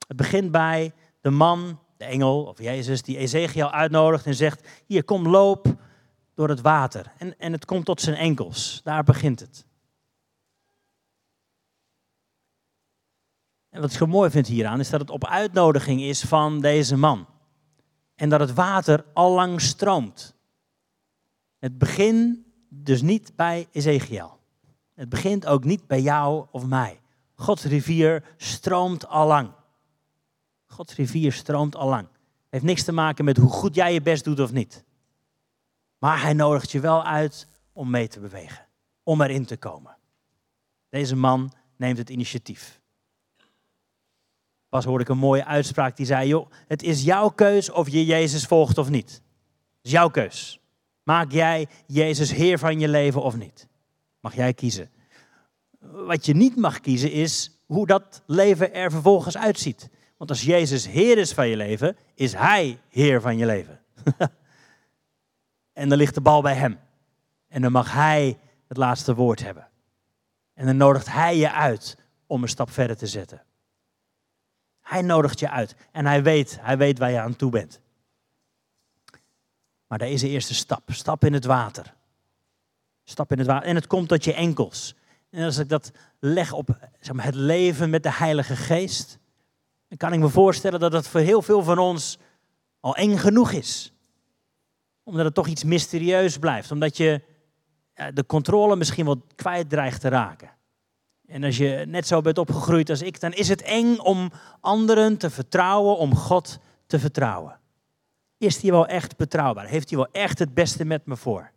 Het 0.08 0.18
begint 0.18 0.52
bij 0.52 0.94
de 1.22 1.30
man, 1.30 1.80
de 1.98 2.06
engel 2.06 2.44
of 2.44 2.62
Jezus, 2.62 3.02
die 3.02 3.18
Ezekiel 3.18 3.72
uitnodigt 3.72 4.26
en 4.26 4.36
zegt: 4.36 4.68
Hier, 4.86 5.04
kom, 5.04 5.28
loop 5.28 5.76
door 6.34 6.50
het 6.50 6.62
water. 6.62 7.12
En, 7.18 7.40
en 7.40 7.52
het 7.52 7.66
komt 7.66 7.86
tot 7.86 8.02
zijn 8.02 8.16
enkels. 8.16 8.82
Daar 8.84 9.04
begint 9.04 9.40
het. 9.40 9.66
En 13.70 13.82
wat 13.82 13.92
ik 13.92 13.98
zo 13.98 14.06
mooi 14.06 14.30
vind 14.30 14.48
hieraan 14.48 14.80
is 14.80 14.90
dat 14.90 15.00
het 15.00 15.10
op 15.10 15.26
uitnodiging 15.26 16.02
is 16.02 16.22
van 16.22 16.60
deze 16.60 16.98
man. 16.98 17.28
En 18.16 18.30
dat 18.30 18.40
het 18.40 18.54
water 18.54 19.06
al 19.14 19.34
lang 19.34 19.62
stroomt. 19.62 20.36
Het 21.60 21.78
begint 21.78 22.38
dus 22.70 23.02
niet 23.02 23.36
bij 23.36 23.68
Ezekiel. 23.72 24.40
Het 24.94 25.10
begint 25.10 25.46
ook 25.46 25.64
niet 25.64 25.88
bij 25.88 26.02
jou 26.02 26.46
of 26.52 26.66
mij. 26.66 27.00
Gods 27.36 27.64
rivier 27.64 28.24
stroomt 28.38 29.08
al 29.08 29.28
lang. 29.28 29.52
Gods 30.68 30.96
rivier 30.96 31.34
stroomt 31.34 31.76
al 31.76 31.90
lang. 31.90 32.08
Heeft 32.50 32.64
niks 32.64 32.84
te 32.84 32.92
maken 32.92 33.26
met 33.26 33.38
hoe 33.38 33.50
goed 33.50 33.76
jij 33.76 33.94
je 33.94 34.02
best 34.02 34.24
doet 34.24 34.40
of 34.40 34.52
niet. 34.52 34.84
Maar 35.98 36.22
hij 36.22 36.34
nodigt 36.34 36.72
je 36.72 36.80
wel 36.80 37.04
uit 37.04 37.48
om 37.74 37.90
mee 37.90 38.08
te 38.08 38.20
bewegen. 38.20 38.68
Om 39.04 39.22
erin 39.22 39.46
te 39.46 39.58
komen. 39.58 39.98
Deze 40.90 41.16
man 41.16 41.54
neemt 41.76 41.98
het 41.98 42.10
initiatief. 42.10 42.80
Pas 44.70 44.86
hoorde 44.86 45.04
ik 45.04 45.10
een 45.10 45.18
mooie 45.18 45.46
uitspraak 45.46 45.98
die 45.98 46.06
zei: 46.06 46.28
joh, 46.28 46.52
het 46.68 46.84
is 46.84 47.04
jouw 47.04 47.30
keus 47.30 47.72
of 47.72 47.90
je 47.90 48.06
Jezus 48.06 48.46
volgt 48.46 48.78
of 48.78 48.90
niet. 48.90 49.12
Het 49.12 49.86
is 49.86 49.92
jouw 49.92 50.10
keus. 50.10 50.60
Maak 51.04 51.32
jij 51.32 51.68
Jezus 51.86 52.32
Heer 52.32 52.60
van 52.60 52.80
je 52.80 52.88
leven 52.88 53.22
of 53.22 53.36
niet? 53.36 53.68
Mag 54.20 54.36
jij 54.36 54.54
kiezen. 54.54 54.92
Wat 55.80 56.26
je 56.26 56.34
niet 56.34 56.56
mag 56.56 56.80
kiezen 56.80 57.12
is 57.12 57.62
hoe 57.66 57.88
dat 57.88 58.22
leven 58.26 58.74
er 58.74 58.92
vervolgens 58.92 59.38
uitziet. 59.38 59.90
Want 60.18 60.30
als 60.30 60.42
Jezus 60.42 60.88
Heer 60.88 61.18
is 61.18 61.34
van 61.34 61.48
je 61.48 61.58
leven, 61.58 61.98
is 62.14 62.34
Hij 62.34 62.80
Heer 62.90 63.22
van 63.22 63.38
je 63.38 63.46
leven. 63.46 63.82
en 65.74 65.90
dan 65.90 65.98
ligt 65.98 66.14
de 66.14 66.22
bal 66.22 66.42
bij 66.42 66.56
Hem. 66.56 66.80
En 67.48 67.62
dan 67.62 67.72
mag 67.72 67.94
Hij 67.94 68.38
het 68.68 68.78
laatste 68.78 69.16
woord 69.16 69.44
hebben. 69.44 69.68
En 70.54 70.66
dan 70.66 70.78
nodigt 70.78 71.12
Hij 71.12 71.38
je 71.38 71.52
uit 71.52 71.98
om 72.28 72.42
een 72.42 72.50
stap 72.50 72.72
verder 72.72 72.98
te 72.98 73.08
zetten. 73.08 73.42
Hij 74.82 75.02
nodigt 75.02 75.40
je 75.40 75.50
uit 75.50 75.76
en 75.92 76.06
hij 76.06 76.24
weet, 76.24 76.58
hij 76.62 76.78
weet 76.78 76.98
waar 76.98 77.12
je 77.12 77.20
aan 77.20 77.36
toe 77.36 77.52
bent. 77.52 77.82
Maar 79.88 79.98
daar 79.98 80.10
is 80.10 80.22
de 80.22 80.30
eerste 80.30 80.54
stap. 80.54 80.82
Stap 80.92 81.24
in 81.24 81.34
het 81.34 81.46
water. 81.46 81.94
Stap 83.04 83.32
in 83.32 83.38
het 83.38 83.48
water. 83.48 83.70
En 83.70 83.76
het 83.76 83.88
komt 83.88 84.08
tot 84.08 84.24
je 84.24 84.34
enkels. 84.34 84.96
En 85.30 85.44
als 85.44 85.58
ik 85.58 85.70
dat 85.70 85.92
leg 86.20 86.54
op 86.54 86.78
zeg 87.00 87.16
maar, 87.16 87.26
het 87.26 87.36
leven 87.36 87.90
met 87.90 88.04
de 88.04 88.14
Heilige 88.14 88.56
Geest, 88.56 89.20
dan 89.88 89.98
kan 89.98 90.14
ik 90.14 90.20
me 90.20 90.30
voorstellen 90.30 90.80
dat 90.80 90.92
dat 90.92 91.08
voor 91.08 91.20
heel 91.20 91.42
veel 91.42 91.64
van 91.64 91.78
ons 91.78 92.18
al 92.80 92.96
eng 92.96 93.18
genoeg 93.18 93.52
is. 93.52 93.94
Omdat 95.04 95.26
het 95.26 95.34
toch 95.34 95.48
iets 95.48 95.64
mysterieus 95.64 96.38
blijft. 96.38 96.72
Omdat 96.72 96.98
je 96.98 97.22
de 98.14 98.26
controle 98.26 98.76
misschien 98.76 99.06
wel 99.06 99.22
kwijt 99.36 99.70
dreigt 99.70 100.02
te 100.02 100.08
raken. 100.08 100.56
En 101.28 101.44
als 101.44 101.58
je 101.58 101.86
net 101.88 102.08
zo 102.08 102.22
bent 102.22 102.38
opgegroeid 102.38 102.90
als 102.90 103.02
ik, 103.02 103.20
dan 103.20 103.34
is 103.34 103.48
het 103.48 103.62
eng 103.62 103.98
om 103.98 104.32
anderen 104.60 105.18
te 105.18 105.30
vertrouwen, 105.30 105.98
om 105.98 106.16
God 106.16 106.60
te 106.86 107.00
vertrouwen. 107.00 107.60
Is 108.38 108.62
hij 108.62 108.72
wel 108.72 108.88
echt 108.88 109.18
betrouwbaar? 109.18 109.66
Heeft 109.66 109.90
hij 109.90 109.98
wel 109.98 110.08
echt 110.12 110.40
het 110.40 110.54
beste 110.54 110.86
met 110.86 111.06
me 111.06 111.16
voor? 111.16 111.52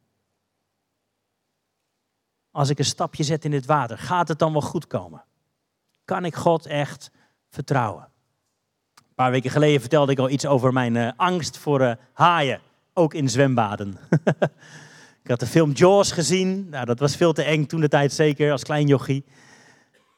Als 2.50 2.68
ik 2.68 2.78
een 2.78 2.84
stapje 2.84 3.24
zet 3.24 3.44
in 3.44 3.52
het 3.52 3.66
water, 3.66 3.98
gaat 3.98 4.28
het 4.28 4.38
dan 4.38 4.52
wel 4.52 4.60
goed 4.60 4.86
komen? 4.86 5.24
Kan 6.04 6.24
ik 6.24 6.34
God 6.34 6.66
echt 6.66 7.10
vertrouwen? 7.48 8.09
Paar 9.20 9.30
weken 9.30 9.50
geleden 9.50 9.80
vertelde 9.80 10.12
ik 10.12 10.18
al 10.18 10.30
iets 10.30 10.46
over 10.46 10.72
mijn 10.72 10.94
uh, 10.94 11.10
angst 11.16 11.58
voor 11.58 11.80
uh, 11.80 11.92
haaien, 12.12 12.60
ook 12.94 13.14
in 13.14 13.28
zwembaden. 13.28 13.98
ik 15.22 15.30
had 15.30 15.40
de 15.40 15.46
film 15.46 15.70
Jaws 15.70 16.12
gezien, 16.12 16.68
nou, 16.68 16.84
dat 16.84 16.98
was 16.98 17.16
veel 17.16 17.32
te 17.32 17.42
eng 17.42 17.66
toen 17.66 17.80
de 17.80 17.88
tijd 17.88 18.12
zeker, 18.12 18.52
als 18.52 18.62
klein 18.62 18.86
jochie. 18.86 19.24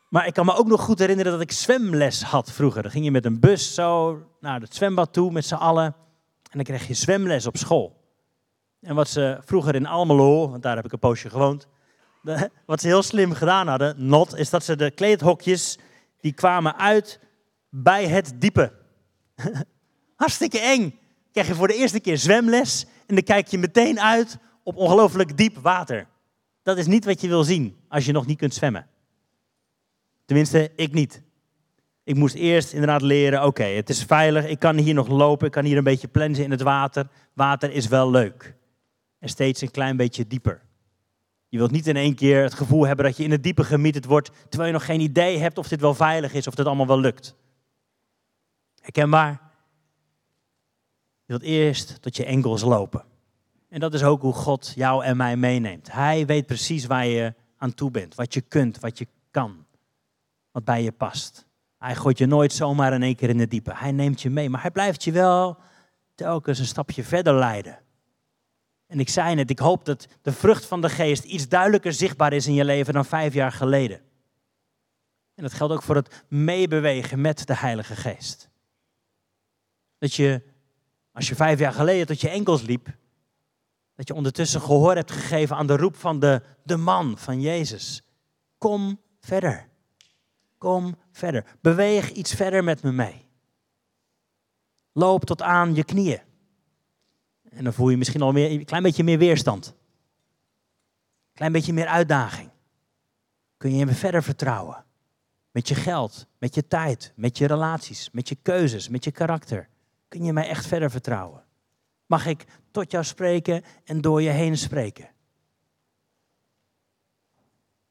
Maar 0.08 0.26
ik 0.26 0.34
kan 0.34 0.46
me 0.46 0.54
ook 0.54 0.66
nog 0.66 0.80
goed 0.80 0.98
herinneren 0.98 1.32
dat 1.32 1.40
ik 1.40 1.52
zwemles 1.52 2.22
had 2.22 2.52
vroeger. 2.52 2.82
Dan 2.82 2.90
ging 2.90 3.04
je 3.04 3.10
met 3.10 3.24
een 3.24 3.40
bus 3.40 3.74
zo 3.74 4.20
naar 4.40 4.60
het 4.60 4.74
zwembad 4.74 5.12
toe 5.12 5.32
met 5.32 5.44
z'n 5.44 5.54
allen. 5.54 5.84
En 5.84 5.94
dan 6.50 6.64
kreeg 6.64 6.86
je 6.86 6.94
zwemles 6.94 7.46
op 7.46 7.56
school. 7.56 8.00
En 8.80 8.94
wat 8.94 9.08
ze 9.08 9.38
vroeger 9.44 9.74
in 9.74 9.86
Almelo, 9.86 10.50
want 10.50 10.62
daar 10.62 10.76
heb 10.76 10.84
ik 10.84 10.92
een 10.92 10.98
poosje 10.98 11.30
gewoond. 11.30 11.66
Wat 12.66 12.80
ze 12.80 12.86
heel 12.86 13.02
slim 13.02 13.32
gedaan 13.32 13.68
hadden, 13.68 13.94
not, 13.96 14.36
is 14.36 14.50
dat 14.50 14.64
ze 14.64 14.76
de 14.76 14.90
kleedhokjes, 14.90 15.78
die 16.20 16.32
kwamen 16.32 16.76
uit 16.76 17.20
bij 17.68 18.08
het 18.08 18.32
diepe. 18.38 18.80
Hartstikke 20.16 20.58
eng. 20.58 20.98
Krijg 21.32 21.46
je 21.46 21.54
voor 21.54 21.68
de 21.68 21.74
eerste 21.74 22.00
keer 22.00 22.18
zwemles 22.18 22.86
en 23.06 23.14
dan 23.14 23.24
kijk 23.24 23.46
je 23.46 23.58
meteen 23.58 24.00
uit 24.00 24.38
op 24.62 24.76
ongelooflijk 24.76 25.36
diep 25.36 25.56
water. 25.56 26.06
Dat 26.62 26.78
is 26.78 26.86
niet 26.86 27.04
wat 27.04 27.20
je 27.20 27.28
wil 27.28 27.44
zien 27.44 27.76
als 27.88 28.04
je 28.04 28.12
nog 28.12 28.26
niet 28.26 28.38
kunt 28.38 28.54
zwemmen. 28.54 28.86
Tenminste, 30.24 30.70
ik 30.76 30.92
niet. 30.92 31.22
Ik 32.04 32.16
moest 32.16 32.34
eerst 32.34 32.72
inderdaad 32.72 33.02
leren, 33.02 33.44
oké, 33.44 33.64
het 33.64 33.88
is 33.88 34.04
veilig, 34.04 34.46
ik 34.46 34.58
kan 34.58 34.76
hier 34.76 34.94
nog 34.94 35.08
lopen, 35.08 35.46
ik 35.46 35.52
kan 35.52 35.64
hier 35.64 35.76
een 35.76 35.84
beetje 35.84 36.08
plensen 36.08 36.44
in 36.44 36.50
het 36.50 36.62
water. 36.62 37.08
Water 37.32 37.72
is 37.72 37.88
wel 37.88 38.10
leuk. 38.10 38.54
En 39.18 39.28
steeds 39.28 39.60
een 39.60 39.70
klein 39.70 39.96
beetje 39.96 40.26
dieper. 40.26 40.60
Je 41.48 41.58
wilt 41.58 41.70
niet 41.70 41.86
in 41.86 41.96
één 41.96 42.14
keer 42.14 42.42
het 42.42 42.54
gevoel 42.54 42.86
hebben 42.86 43.04
dat 43.04 43.16
je 43.16 43.24
in 43.24 43.30
het 43.30 43.42
diepe 43.42 43.64
gemieterd 43.64 44.04
wordt, 44.04 44.30
terwijl 44.48 44.66
je 44.66 44.78
nog 44.78 44.84
geen 44.84 45.00
idee 45.00 45.38
hebt 45.38 45.58
of 45.58 45.68
dit 45.68 45.80
wel 45.80 45.94
veilig 45.94 46.32
is, 46.32 46.46
of 46.46 46.54
dit 46.54 46.66
allemaal 46.66 46.86
wel 46.86 47.00
lukt. 47.00 47.34
Herkenbaar? 48.82 49.30
Je 51.24 51.38
wilt 51.38 51.42
eerst 51.42 52.02
tot 52.02 52.16
je 52.16 52.24
enkels 52.24 52.62
lopen. 52.62 53.04
En 53.68 53.80
dat 53.80 53.94
is 53.94 54.02
ook 54.02 54.22
hoe 54.22 54.32
God 54.32 54.72
jou 54.74 55.04
en 55.04 55.16
mij 55.16 55.36
meeneemt. 55.36 55.92
Hij 55.92 56.26
weet 56.26 56.46
precies 56.46 56.86
waar 56.86 57.06
je 57.06 57.34
aan 57.56 57.74
toe 57.74 57.90
bent, 57.90 58.14
wat 58.14 58.34
je 58.34 58.40
kunt, 58.40 58.80
wat 58.80 58.98
je 58.98 59.06
kan 59.30 59.66
wat 60.52 60.64
bij 60.64 60.82
je 60.82 60.92
past. 60.92 61.46
Hij 61.78 61.94
gooit 61.94 62.18
je 62.18 62.26
nooit 62.26 62.52
zomaar 62.52 62.92
in 62.92 63.02
één 63.02 63.16
keer 63.16 63.28
in 63.28 63.38
de 63.38 63.48
diepe. 63.48 63.74
Hij 63.74 63.92
neemt 63.92 64.22
je 64.22 64.30
mee, 64.30 64.50
maar 64.50 64.60
hij 64.60 64.70
blijft 64.70 65.04
je 65.04 65.12
wel 65.12 65.58
telkens 66.14 66.58
een 66.58 66.66
stapje 66.66 67.04
verder 67.04 67.34
leiden. 67.34 67.78
En 68.86 69.00
ik 69.00 69.08
zei 69.08 69.34
net, 69.34 69.50
ik 69.50 69.58
hoop 69.58 69.84
dat 69.84 70.06
de 70.22 70.32
vrucht 70.32 70.66
van 70.66 70.80
de 70.80 70.88
geest 70.88 71.24
iets 71.24 71.48
duidelijker 71.48 71.92
zichtbaar 71.92 72.32
is 72.32 72.46
in 72.46 72.54
je 72.54 72.64
leven 72.64 72.94
dan 72.94 73.04
vijf 73.04 73.34
jaar 73.34 73.52
geleden. 73.52 74.00
En 75.34 75.42
dat 75.42 75.52
geldt 75.52 75.72
ook 75.72 75.82
voor 75.82 75.96
het 75.96 76.24
meebewegen 76.28 77.20
met 77.20 77.46
de 77.46 77.56
Heilige 77.56 77.96
Geest. 77.96 78.50
Dat 80.02 80.14
je, 80.14 80.42
als 81.12 81.28
je 81.28 81.34
vijf 81.34 81.58
jaar 81.58 81.72
geleden 81.72 82.06
tot 82.06 82.20
je 82.20 82.28
enkels 82.28 82.62
liep, 82.62 82.96
dat 83.94 84.08
je 84.08 84.14
ondertussen 84.14 84.60
gehoor 84.60 84.94
hebt 84.94 85.10
gegeven 85.10 85.56
aan 85.56 85.66
de 85.66 85.76
roep 85.76 85.96
van 85.96 86.18
de, 86.18 86.42
de 86.64 86.76
man 86.76 87.18
van 87.18 87.40
Jezus. 87.40 88.02
Kom 88.58 89.00
verder. 89.20 89.68
Kom 90.58 90.96
verder. 91.12 91.56
Beweeg 91.60 92.10
iets 92.10 92.34
verder 92.34 92.64
met 92.64 92.82
me 92.82 92.92
mee. 92.92 93.28
Loop 94.92 95.24
tot 95.24 95.42
aan 95.42 95.74
je 95.74 95.84
knieën. 95.84 96.20
En 97.50 97.64
dan 97.64 97.72
voel 97.72 97.88
je 97.88 97.96
misschien 97.96 98.22
al 98.22 98.32
meer, 98.32 98.50
een 98.50 98.64
klein 98.64 98.82
beetje 98.82 99.04
meer 99.04 99.18
weerstand. 99.18 99.66
Een 99.66 101.34
klein 101.34 101.52
beetje 101.52 101.72
meer 101.72 101.86
uitdaging. 101.86 102.50
Kun 103.56 103.76
je 103.76 103.86
me 103.86 103.92
verder 103.92 104.22
vertrouwen? 104.22 104.84
Met 105.50 105.68
je 105.68 105.74
geld, 105.74 106.26
met 106.38 106.54
je 106.54 106.66
tijd, 106.66 107.12
met 107.16 107.38
je 107.38 107.46
relaties, 107.46 108.10
met 108.10 108.28
je 108.28 108.34
keuzes, 108.34 108.88
met 108.88 109.04
je 109.04 109.10
karakter. 109.10 109.70
Kun 110.12 110.24
je 110.24 110.32
mij 110.32 110.48
echt 110.48 110.66
verder 110.66 110.90
vertrouwen? 110.90 111.44
Mag 112.06 112.26
ik 112.26 112.44
tot 112.70 112.90
jou 112.90 113.04
spreken 113.04 113.64
en 113.84 114.00
door 114.00 114.22
je 114.22 114.28
heen 114.28 114.56
spreken? 114.56 115.08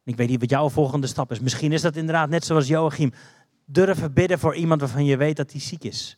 Ik 0.03 0.15
weet 0.15 0.29
niet 0.29 0.39
wat 0.39 0.49
jouw 0.49 0.69
volgende 0.69 1.07
stap 1.07 1.31
is. 1.31 1.39
Misschien 1.39 1.71
is 1.71 1.81
dat 1.81 1.95
inderdaad 1.95 2.29
net 2.29 2.45
zoals 2.45 2.67
Joachim. 2.67 3.13
Durven 3.65 4.13
bidden 4.13 4.39
voor 4.39 4.55
iemand 4.55 4.81
waarvan 4.81 5.05
je 5.05 5.17
weet 5.17 5.35
dat 5.35 5.51
hij 5.51 5.61
ziek 5.61 5.83
is. 5.83 6.17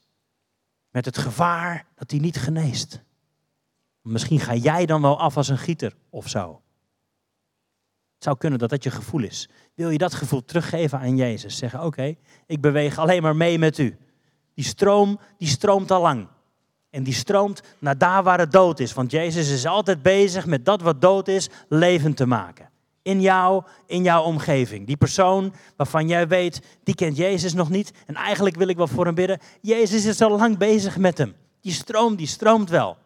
Met 0.89 1.05
het 1.05 1.17
gevaar 1.17 1.85
dat 1.95 2.11
hij 2.11 2.19
niet 2.19 2.37
geneest. 2.37 3.03
Misschien 4.01 4.39
ga 4.39 4.55
jij 4.55 4.85
dan 4.85 5.01
wel 5.01 5.19
af 5.19 5.37
als 5.37 5.47
een 5.47 5.57
gieter 5.57 5.95
of 6.09 6.29
zo. 6.29 6.61
Het 8.13 8.23
zou 8.23 8.37
kunnen 8.37 8.59
dat 8.59 8.69
dat 8.69 8.83
je 8.83 8.91
gevoel 8.91 9.23
is. 9.23 9.49
Wil 9.73 9.89
je 9.89 9.97
dat 9.97 10.13
gevoel 10.13 10.43
teruggeven 10.45 10.99
aan 10.99 11.15
Jezus? 11.15 11.57
Zeggen, 11.57 11.83
oké, 11.83 12.15
ik 12.45 12.61
beweeg 12.61 12.97
alleen 12.97 13.21
maar 13.21 13.35
mee 13.35 13.59
met 13.59 13.77
u. 13.77 13.97
Die 14.53 14.65
stroom, 14.65 15.19
die 15.37 15.47
stroomt 15.47 15.91
al 15.91 16.01
lang. 16.01 16.27
En 16.89 17.03
die 17.03 17.13
stroomt 17.13 17.61
naar 17.79 17.97
daar 17.97 18.23
waar 18.23 18.39
het 18.39 18.51
dood 18.51 18.79
is. 18.79 18.93
Want 18.93 19.11
Jezus 19.11 19.49
is 19.49 19.65
altijd 19.65 20.01
bezig 20.01 20.45
met 20.45 20.65
dat 20.65 20.81
wat 20.81 21.01
dood 21.01 21.27
is, 21.27 21.49
levend 21.67 22.17
te 22.17 22.25
maken 22.25 22.71
in 23.03 23.21
jou, 23.21 23.63
in 23.85 24.03
jouw 24.03 24.23
omgeving. 24.23 24.87
Die 24.87 24.97
persoon 24.97 25.53
waarvan 25.75 26.07
jij 26.07 26.27
weet, 26.27 26.61
die 26.83 26.95
kent 26.95 27.17
Jezus 27.17 27.53
nog 27.53 27.69
niet. 27.69 27.91
En 28.05 28.15
eigenlijk 28.15 28.55
wil 28.55 28.67
ik 28.67 28.77
wel 28.77 28.87
voor 28.87 29.05
hem 29.05 29.15
bidden. 29.15 29.39
Jezus 29.61 30.05
is 30.05 30.21
al 30.21 30.37
lang 30.37 30.57
bezig 30.57 30.97
met 30.97 31.17
hem. 31.17 31.35
Die 31.61 31.71
stroom, 31.71 32.15
die 32.15 32.27
stroomt 32.27 32.69
wel. 32.69 32.97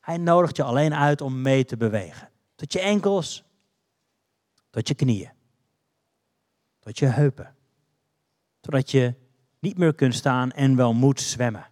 Hij 0.00 0.16
nodigt 0.16 0.56
je 0.56 0.62
alleen 0.62 0.94
uit 0.94 1.20
om 1.20 1.42
mee 1.42 1.64
te 1.64 1.76
bewegen. 1.76 2.30
Tot 2.54 2.72
je 2.72 2.80
enkels, 2.80 3.44
tot 4.70 4.88
je 4.88 4.94
knieën, 4.94 5.30
tot 6.80 6.98
je 6.98 7.06
heupen. 7.06 7.54
Totdat 8.60 8.90
je 8.90 9.14
niet 9.60 9.78
meer 9.78 9.94
kunt 9.94 10.14
staan 10.14 10.50
en 10.50 10.76
wel 10.76 10.92
moet 10.92 11.20
zwemmen. 11.20 11.66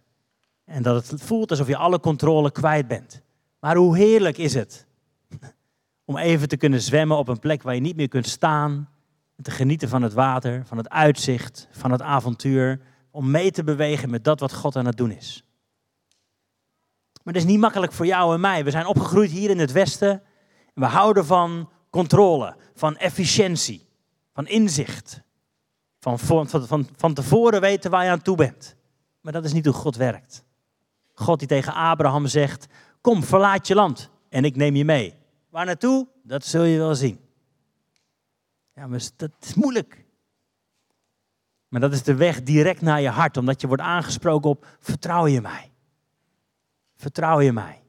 En 0.65 0.83
dat 0.83 1.09
het 1.09 1.21
voelt 1.21 1.49
alsof 1.49 1.67
je 1.67 1.77
alle 1.77 1.99
controle 1.99 2.51
kwijt 2.51 2.87
bent. 2.87 3.21
Maar 3.59 3.75
hoe 3.75 3.97
heerlijk 3.97 4.37
is 4.37 4.53
het 4.53 4.87
om 6.05 6.17
even 6.17 6.47
te 6.47 6.57
kunnen 6.57 6.81
zwemmen 6.81 7.17
op 7.17 7.27
een 7.27 7.39
plek 7.39 7.61
waar 7.61 7.75
je 7.75 7.81
niet 7.81 7.95
meer 7.95 8.07
kunt 8.07 8.27
staan. 8.27 8.89
Te 9.41 9.51
genieten 9.51 9.89
van 9.89 10.01
het 10.01 10.13
water, 10.13 10.65
van 10.65 10.77
het 10.77 10.89
uitzicht, 10.89 11.67
van 11.71 11.91
het 11.91 12.01
avontuur. 12.01 12.81
Om 13.11 13.31
mee 13.31 13.51
te 13.51 13.63
bewegen 13.63 14.09
met 14.09 14.23
dat 14.23 14.39
wat 14.39 14.53
God 14.53 14.75
aan 14.75 14.85
het 14.85 14.97
doen 14.97 15.11
is. 15.11 15.43
Maar 17.23 17.33
het 17.33 17.43
is 17.43 17.49
niet 17.49 17.59
makkelijk 17.59 17.91
voor 17.91 18.05
jou 18.05 18.33
en 18.33 18.39
mij. 18.39 18.63
We 18.63 18.71
zijn 18.71 18.85
opgegroeid 18.85 19.31
hier 19.31 19.49
in 19.49 19.59
het 19.59 19.71
Westen. 19.71 20.09
En 20.73 20.81
we 20.81 20.85
houden 20.85 21.25
van 21.25 21.69
controle, 21.89 22.55
van 22.73 22.97
efficiëntie, 22.97 23.87
van 24.33 24.47
inzicht. 24.47 25.21
Van, 25.99 26.19
van, 26.19 26.49
van, 26.49 26.87
van 26.95 27.13
tevoren 27.13 27.61
weten 27.61 27.91
waar 27.91 28.03
je 28.03 28.09
aan 28.09 28.21
toe 28.21 28.35
bent. 28.35 28.75
Maar 29.21 29.33
dat 29.33 29.45
is 29.45 29.53
niet 29.53 29.65
hoe 29.65 29.73
God 29.73 29.95
werkt. 29.95 30.43
God 31.13 31.39
die 31.39 31.47
tegen 31.47 31.73
Abraham 31.73 32.27
zegt: 32.27 32.65
Kom, 33.01 33.23
verlaat 33.23 33.67
je 33.67 33.75
land 33.75 34.09
en 34.29 34.43
ik 34.43 34.55
neem 34.55 34.75
je 34.75 34.85
mee. 34.85 35.15
Waar 35.49 35.65
naartoe? 35.65 36.07
Dat 36.23 36.45
zul 36.45 36.63
je 36.63 36.77
wel 36.77 36.95
zien. 36.95 37.19
Ja, 38.73 38.87
maar 38.87 39.01
dat 39.15 39.31
is 39.39 39.53
moeilijk. 39.53 40.05
Maar 41.67 41.81
dat 41.81 41.93
is 41.93 42.03
de 42.03 42.15
weg 42.15 42.43
direct 42.43 42.81
naar 42.81 43.01
je 43.01 43.09
hart, 43.09 43.37
omdat 43.37 43.61
je 43.61 43.67
wordt 43.67 43.81
aangesproken 43.81 44.49
op 44.49 44.67
vertrouw 44.79 45.27
je 45.27 45.41
mij. 45.41 45.71
Vertrouw 46.95 47.41
je 47.41 47.53
mij. 47.53 47.83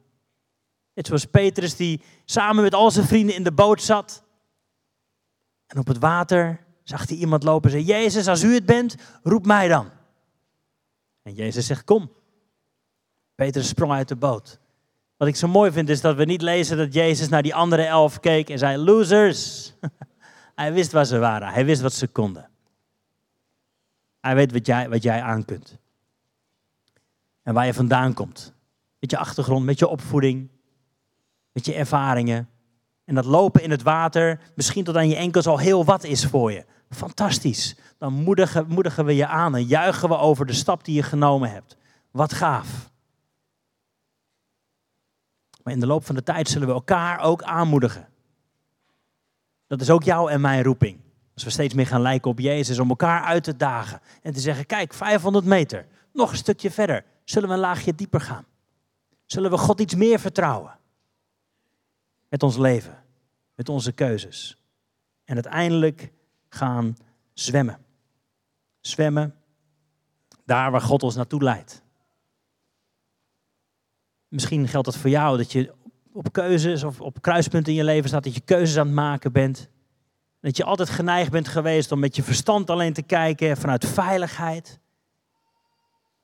Het 0.93 1.07
was 1.07 1.25
Petrus 1.25 1.75
die 1.75 2.01
samen 2.25 2.63
met 2.63 2.73
al 2.73 2.91
zijn 2.91 3.05
vrienden 3.05 3.35
in 3.35 3.43
de 3.43 3.51
boot 3.51 3.81
zat. 3.81 4.23
En 5.67 5.77
op 5.77 5.87
het 5.87 5.97
water 5.97 6.65
zag 6.89 7.07
hij 7.07 7.17
iemand 7.17 7.43
lopen 7.43 7.71
en 7.71 7.83
zei, 7.83 7.99
Jezus, 7.99 8.27
als 8.27 8.43
u 8.43 8.53
het 8.53 8.65
bent, 8.65 8.95
roep 9.23 9.45
mij 9.45 9.67
dan. 9.67 9.89
En 11.21 11.33
Jezus 11.33 11.65
zegt, 11.65 11.83
kom. 11.83 12.11
Petrus 13.35 13.67
sprong 13.67 13.91
uit 13.91 14.07
de 14.07 14.15
boot. 14.15 14.59
Wat 15.17 15.27
ik 15.27 15.35
zo 15.35 15.47
mooi 15.47 15.71
vind 15.71 15.89
is 15.89 16.01
dat 16.01 16.15
we 16.15 16.25
niet 16.25 16.41
lezen 16.41 16.77
dat 16.77 16.93
Jezus 16.93 17.29
naar 17.29 17.41
die 17.41 17.55
andere 17.55 17.83
elf 17.83 18.19
keek 18.19 18.49
en 18.49 18.57
zei, 18.57 18.77
losers. 18.77 19.73
Hij 20.55 20.73
wist 20.73 20.91
waar 20.91 21.05
ze 21.05 21.17
waren, 21.17 21.47
hij 21.47 21.65
wist 21.65 21.81
wat 21.81 21.93
ze 21.93 22.07
konden. 22.07 22.49
Hij 24.19 24.35
weet 24.35 24.51
wat 24.51 24.65
jij, 24.65 24.89
wat 24.89 25.03
jij 25.03 25.21
aan 25.21 25.45
kunt. 25.45 25.77
En 27.43 27.53
waar 27.53 27.65
je 27.65 27.73
vandaan 27.73 28.13
komt. 28.13 28.53
Met 28.99 29.11
je 29.11 29.17
achtergrond, 29.17 29.65
met 29.65 29.79
je 29.79 29.87
opvoeding, 29.87 30.49
met 31.51 31.65
je 31.65 31.73
ervaringen. 31.73 32.49
En 33.05 33.15
dat 33.15 33.25
lopen 33.25 33.63
in 33.63 33.71
het 33.71 33.81
water, 33.81 34.39
misschien 34.55 34.83
tot 34.83 34.95
aan 34.95 35.09
je 35.09 35.15
enkels 35.15 35.47
al 35.47 35.57
heel 35.57 35.85
wat 35.85 36.03
is 36.03 36.25
voor 36.25 36.51
je. 36.51 36.65
Fantastisch. 36.89 37.75
Dan 37.97 38.13
moedigen, 38.13 38.67
moedigen 38.67 39.05
we 39.05 39.15
je 39.15 39.27
aan 39.27 39.55
en 39.55 39.63
juichen 39.63 40.09
we 40.09 40.17
over 40.17 40.45
de 40.45 40.53
stap 40.53 40.85
die 40.85 40.95
je 40.95 41.03
genomen 41.03 41.51
hebt. 41.51 41.77
Wat 42.11 42.33
gaaf. 42.33 42.89
Maar 45.63 45.73
in 45.73 45.79
de 45.79 45.87
loop 45.87 46.05
van 46.05 46.15
de 46.15 46.23
tijd 46.23 46.49
zullen 46.49 46.67
we 46.67 46.73
elkaar 46.73 47.19
ook 47.19 47.43
aanmoedigen. 47.43 48.07
Dat 49.67 49.81
is 49.81 49.89
ook 49.89 50.03
jouw 50.03 50.27
en 50.27 50.41
mijn 50.41 50.63
roeping. 50.63 50.99
Als 51.33 51.43
we 51.43 51.49
steeds 51.49 51.73
meer 51.73 51.87
gaan 51.87 52.01
lijken 52.01 52.31
op 52.31 52.39
Jezus, 52.39 52.79
om 52.79 52.89
elkaar 52.89 53.23
uit 53.23 53.43
te 53.43 53.55
dagen. 53.55 54.01
En 54.21 54.33
te 54.33 54.39
zeggen, 54.39 54.65
kijk, 54.65 54.93
500 54.93 55.45
meter, 55.45 55.87
nog 56.13 56.31
een 56.31 56.37
stukje 56.37 56.71
verder. 56.71 57.05
Zullen 57.23 57.49
we 57.49 57.55
een 57.55 57.61
laagje 57.61 57.95
dieper 57.95 58.21
gaan? 58.21 58.45
Zullen 59.25 59.51
we 59.51 59.57
God 59.57 59.79
iets 59.79 59.95
meer 59.95 60.19
vertrouwen? 60.19 60.77
Met 62.29 62.43
ons 62.43 62.57
leven, 62.57 63.03
met 63.55 63.69
onze 63.69 63.91
keuzes. 63.91 64.63
En 65.23 65.33
uiteindelijk 65.33 66.11
gaan 66.49 66.97
zwemmen. 67.33 67.79
Zwemmen 68.79 69.35
daar 70.45 70.71
waar 70.71 70.81
God 70.81 71.03
ons 71.03 71.15
naartoe 71.15 71.43
leidt. 71.43 71.83
Misschien 74.27 74.67
geldt 74.67 74.85
dat 74.85 74.97
voor 74.97 75.09
jou 75.09 75.37
dat 75.37 75.51
je 75.51 75.73
op 76.13 76.31
keuzes 76.31 76.83
of 76.83 77.01
op 77.01 77.21
kruispunten 77.21 77.71
in 77.71 77.77
je 77.77 77.83
leven 77.83 78.09
staat, 78.09 78.23
dat 78.23 78.33
je 78.35 78.41
keuzes 78.41 78.77
aan 78.77 78.85
het 78.85 78.95
maken 78.95 79.31
bent. 79.31 79.69
Dat 80.41 80.57
je 80.57 80.63
altijd 80.63 80.89
geneigd 80.89 81.31
bent 81.31 81.47
geweest 81.47 81.91
om 81.91 81.99
met 81.99 82.15
je 82.15 82.23
verstand 82.23 82.69
alleen 82.69 82.93
te 82.93 83.01
kijken 83.01 83.57
vanuit 83.57 83.85
veiligheid. 83.85 84.79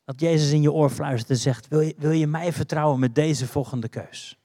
Dat 0.06 0.20
Jezus 0.20 0.52
in 0.52 0.62
je 0.62 0.72
oor 0.72 0.90
fluistert 0.90 1.30
en 1.30 1.38
zegt, 1.38 1.68
wil 1.68 1.80
je, 1.80 1.96
wil 1.98 2.12
je 2.12 2.28
mij 2.28 2.54
vertrouwen 2.54 3.00
met 3.00 3.16
deze 3.16 3.48
volgende 3.48 3.90
keus? 3.90 4.40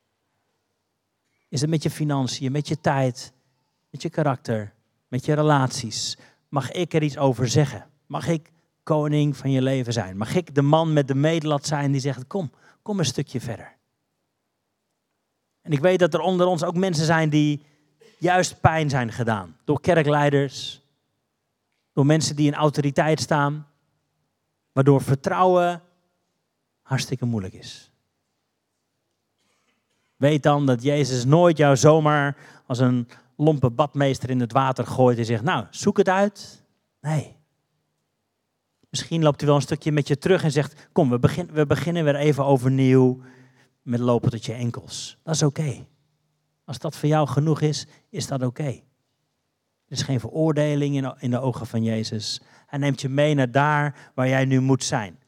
Is 1.49 1.61
het 1.61 1.71
met 1.71 1.83
je 1.83 1.91
financiën, 1.91 2.53
met 2.53 2.69
je 2.69 2.81
tijd, 2.81 3.33
met 3.91 4.03
je 4.03 4.11
karakter, 4.11 4.75
met 5.11 5.25
je 5.25 5.33
relaties? 5.33 6.19
Mag 6.49 6.71
ik 6.71 6.95
er 6.95 7.03
iets 7.03 7.19
over 7.19 7.49
zeggen? 7.49 7.87
Mag 8.07 8.27
ik 8.27 8.53
koning 8.83 9.37
van 9.37 9.51
je 9.51 9.63
leven 9.63 9.93
zijn? 9.93 10.17
Mag 10.17 10.35
ik 10.35 10.55
de 10.55 10.63
man 10.63 10.93
met 10.93 11.09
de 11.09 11.15
medelat 11.15 11.67
zijn 11.67 11.93
die 11.93 12.01
zegt, 12.01 12.27
kom, 12.27 12.51
kom 12.83 12.99
een 12.99 13.05
stukje 13.05 13.41
verder? 13.41 13.77
En 15.63 15.73
ik 15.73 15.81
weet 15.81 15.99
dat 15.99 16.15
er 16.15 16.21
onder 16.21 16.47
ons 16.47 16.65
ook 16.65 16.77
mensen 16.77 17.05
zijn 17.05 17.31
die 17.31 17.63
juist 18.19 18.61
pijn 18.61 18.91
zijn 18.91 19.13
gedaan. 19.13 19.57
Door 19.65 19.81
kerkleiders, 19.81 20.83
door 21.93 22.07
mensen 22.07 22.37
die 22.37 22.47
in 22.47 22.55
autoriteit 22.55 23.21
staan, 23.21 23.67
waardoor 24.73 25.03
vertrouwen 25.03 25.83
hartstikke 26.83 27.25
moeilijk 27.25 27.55
is. 27.55 27.91
Weet 30.17 30.43
dan 30.43 30.67
dat 30.67 30.83
Jezus 30.83 31.25
nooit 31.25 31.57
jou 31.57 31.77
zomaar 31.77 32.37
als 32.67 32.79
een 32.79 33.09
lompe 33.41 33.71
badmeester 33.71 34.31
in 34.31 34.41
het 34.41 34.53
water 34.53 34.87
gooit 34.87 35.19
en 35.19 35.25
zegt, 35.25 35.43
nou, 35.43 35.67
zoek 35.71 35.97
het 35.97 36.09
uit. 36.09 36.65
Nee. 37.01 37.37
Misschien 38.91 39.23
loopt 39.23 39.39
hij 39.39 39.49
wel 39.49 39.57
een 39.57 39.63
stukje 39.63 39.93
met 39.93 40.09
je 40.09 40.19
terug 40.19 40.43
en 40.43 40.51
zegt, 40.51 40.89
kom, 40.93 41.11
we, 41.11 41.19
begin, 41.19 41.49
we 41.53 41.67
beginnen 41.67 42.05
weer 42.05 42.17
even 42.17 42.45
overnieuw 42.45 43.21
met 43.83 44.01
lopen 44.01 44.31
tot 44.31 44.45
je 44.45 44.53
enkels. 44.53 45.19
Dat 45.23 45.35
is 45.35 45.43
oké. 45.43 45.87
Als 46.65 46.79
dat 46.79 46.97
voor 46.97 47.09
jou 47.09 47.29
genoeg 47.29 47.61
is, 47.61 47.87
is 48.09 48.27
dat 48.27 48.43
oké. 48.43 48.63
Er 48.65 49.97
is 49.97 50.03
geen 50.03 50.21
veroordeling 50.21 50.97
in 50.97 51.15
in 51.19 51.31
de 51.31 51.41
ogen 51.41 51.67
van 51.67 51.83
Jezus. 51.83 52.41
Hij 52.67 52.79
neemt 52.79 53.01
je 53.01 53.09
mee 53.09 53.35
naar 53.35 53.51
daar 53.51 54.11
waar 54.15 54.29
jij 54.29 54.45
nu 54.45 54.61
moet 54.61 54.85
zijn. 54.85 55.19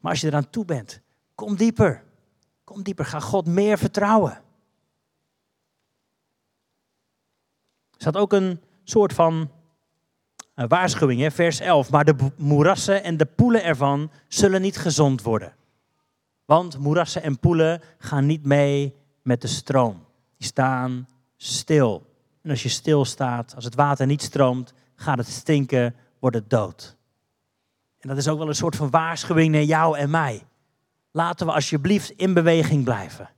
Maar 0.00 0.10
als 0.10 0.20
je 0.20 0.26
eraan 0.26 0.50
toe 0.50 0.64
bent, 0.64 1.00
kom 1.34 1.56
dieper. 1.56 2.04
Kom 2.64 2.82
dieper. 2.82 3.04
Ga 3.04 3.20
God 3.20 3.46
meer 3.46 3.78
vertrouwen. 3.78 4.42
Staat 8.02 8.16
ook 8.16 8.32
een 8.32 8.60
soort 8.84 9.12
van 9.12 9.50
uh, 10.56 10.64
waarschuwing, 10.68 11.20
hè? 11.20 11.30
vers 11.30 11.60
11. 11.60 11.90
Maar 11.90 12.04
de 12.04 12.16
moerassen 12.36 13.02
en 13.02 13.16
de 13.16 13.26
poelen 13.26 13.64
ervan 13.64 14.10
zullen 14.28 14.60
niet 14.60 14.76
gezond 14.76 15.22
worden. 15.22 15.54
Want 16.44 16.78
moerassen 16.78 17.22
en 17.22 17.38
poelen 17.38 17.82
gaan 17.98 18.26
niet 18.26 18.44
mee 18.44 18.94
met 19.22 19.40
de 19.40 19.46
stroom. 19.46 20.04
Die 20.36 20.46
staan 20.46 21.08
stil. 21.36 22.06
En 22.42 22.50
als 22.50 22.62
je 22.62 22.68
stil 22.68 23.04
staat, 23.04 23.54
als 23.54 23.64
het 23.64 23.74
water 23.74 24.06
niet 24.06 24.22
stroomt, 24.22 24.72
gaat 24.94 25.18
het 25.18 25.28
stinken, 25.28 25.94
wordt 26.18 26.36
het 26.36 26.50
dood. 26.50 26.96
En 27.98 28.08
dat 28.08 28.18
is 28.18 28.28
ook 28.28 28.38
wel 28.38 28.48
een 28.48 28.54
soort 28.54 28.76
van 28.76 28.90
waarschuwing 28.90 29.52
naar 29.52 29.62
jou 29.62 29.98
en 29.98 30.10
mij. 30.10 30.42
Laten 31.10 31.46
we 31.46 31.52
alsjeblieft 31.52 32.10
in 32.10 32.34
beweging 32.34 32.84
blijven. 32.84 33.30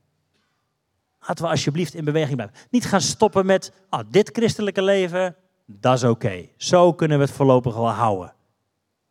Laten 1.27 1.43
we 1.43 1.49
alsjeblieft 1.49 1.93
in 1.93 2.05
beweging 2.05 2.35
blijven. 2.35 2.57
Niet 2.69 2.85
gaan 2.85 3.01
stoppen 3.01 3.45
met, 3.45 3.71
oh, 3.89 3.99
dit 4.09 4.29
christelijke 4.33 4.81
leven, 4.81 5.35
dat 5.65 5.93
is 5.93 6.03
oké. 6.03 6.47
Zo 6.57 6.93
kunnen 6.93 7.17
we 7.17 7.23
het 7.23 7.33
voorlopig 7.33 7.75
wel 7.75 7.89
houden. 7.89 8.33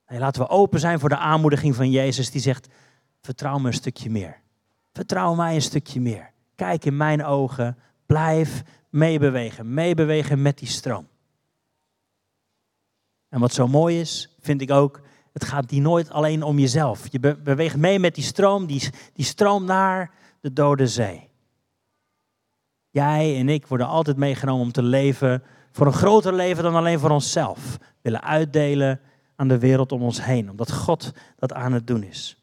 Nee, 0.08 0.18
laten 0.18 0.42
we 0.42 0.48
open 0.48 0.80
zijn 0.80 1.00
voor 1.00 1.08
de 1.08 1.16
aanmoediging 1.16 1.74
van 1.74 1.90
Jezus 1.90 2.30
die 2.30 2.40
zegt, 2.40 2.68
vertrouw 3.20 3.58
me 3.58 3.66
een 3.66 3.74
stukje 3.74 4.10
meer. 4.10 4.40
Vertrouw 4.92 5.34
mij 5.34 5.54
een 5.54 5.62
stukje 5.62 6.00
meer. 6.00 6.30
Kijk 6.54 6.84
in 6.84 6.96
mijn 6.96 7.24
ogen. 7.24 7.78
Blijf 8.06 8.62
meebewegen. 8.88 9.74
Meebewegen 9.74 10.42
met 10.42 10.58
die 10.58 10.68
stroom. 10.68 11.08
En 13.28 13.40
wat 13.40 13.52
zo 13.52 13.68
mooi 13.68 14.00
is, 14.00 14.36
vind 14.40 14.60
ik 14.60 14.70
ook, 14.70 15.00
het 15.32 15.44
gaat 15.44 15.68
die 15.68 15.80
nooit 15.80 16.10
alleen 16.10 16.42
om 16.42 16.58
jezelf. 16.58 17.06
Je 17.10 17.36
beweegt 17.36 17.76
mee 17.76 17.98
met 17.98 18.14
die 18.14 18.24
stroom, 18.24 18.66
die, 18.66 18.90
die 19.12 19.24
stroom 19.24 19.64
naar 19.64 20.10
de 20.40 20.52
dode 20.52 20.86
zee. 20.86 21.29
Jij 22.90 23.38
en 23.38 23.48
ik 23.48 23.66
worden 23.66 23.86
altijd 23.86 24.16
meegenomen 24.16 24.62
om 24.62 24.72
te 24.72 24.82
leven 24.82 25.42
voor 25.70 25.86
een 25.86 25.92
groter 25.92 26.32
leven 26.32 26.62
dan 26.62 26.74
alleen 26.74 26.98
voor 26.98 27.10
onszelf. 27.10 27.78
Willen 28.02 28.22
uitdelen 28.22 29.00
aan 29.36 29.48
de 29.48 29.58
wereld 29.58 29.92
om 29.92 30.02
ons 30.02 30.24
heen, 30.24 30.50
omdat 30.50 30.72
God 30.72 31.12
dat 31.36 31.52
aan 31.52 31.72
het 31.72 31.86
doen 31.86 32.02
is 32.02 32.40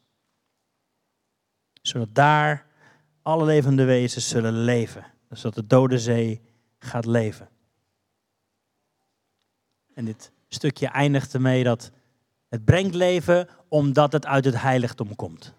zodat 1.88 2.14
daar 2.14 2.66
alle 3.22 3.44
levende 3.44 3.84
wezens 3.84 4.28
zullen 4.28 4.52
leven. 4.52 5.06
Zodat 5.30 5.54
de 5.54 5.66
dode 5.66 5.98
zee 5.98 6.40
gaat 6.78 7.04
leven. 7.04 7.48
En 9.94 10.04
dit 10.04 10.32
stukje 10.48 10.88
eindigt 10.88 11.34
ermee 11.34 11.64
dat 11.64 11.90
het 12.48 12.64
brengt 12.64 12.94
leven 12.94 13.48
omdat 13.68 14.12
het 14.12 14.26
uit 14.26 14.44
het 14.44 14.60
heiligdom 14.60 15.16
komt. 15.16 15.54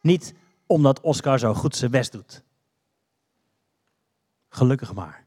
Niet 0.00 0.34
omdat 0.66 1.00
Oscar 1.00 1.38
zo 1.38 1.54
goed 1.54 1.76
zijn 1.76 1.90
best 1.90 2.12
doet. 2.12 2.42
Gelukkig 4.54 4.94
maar. 4.94 5.24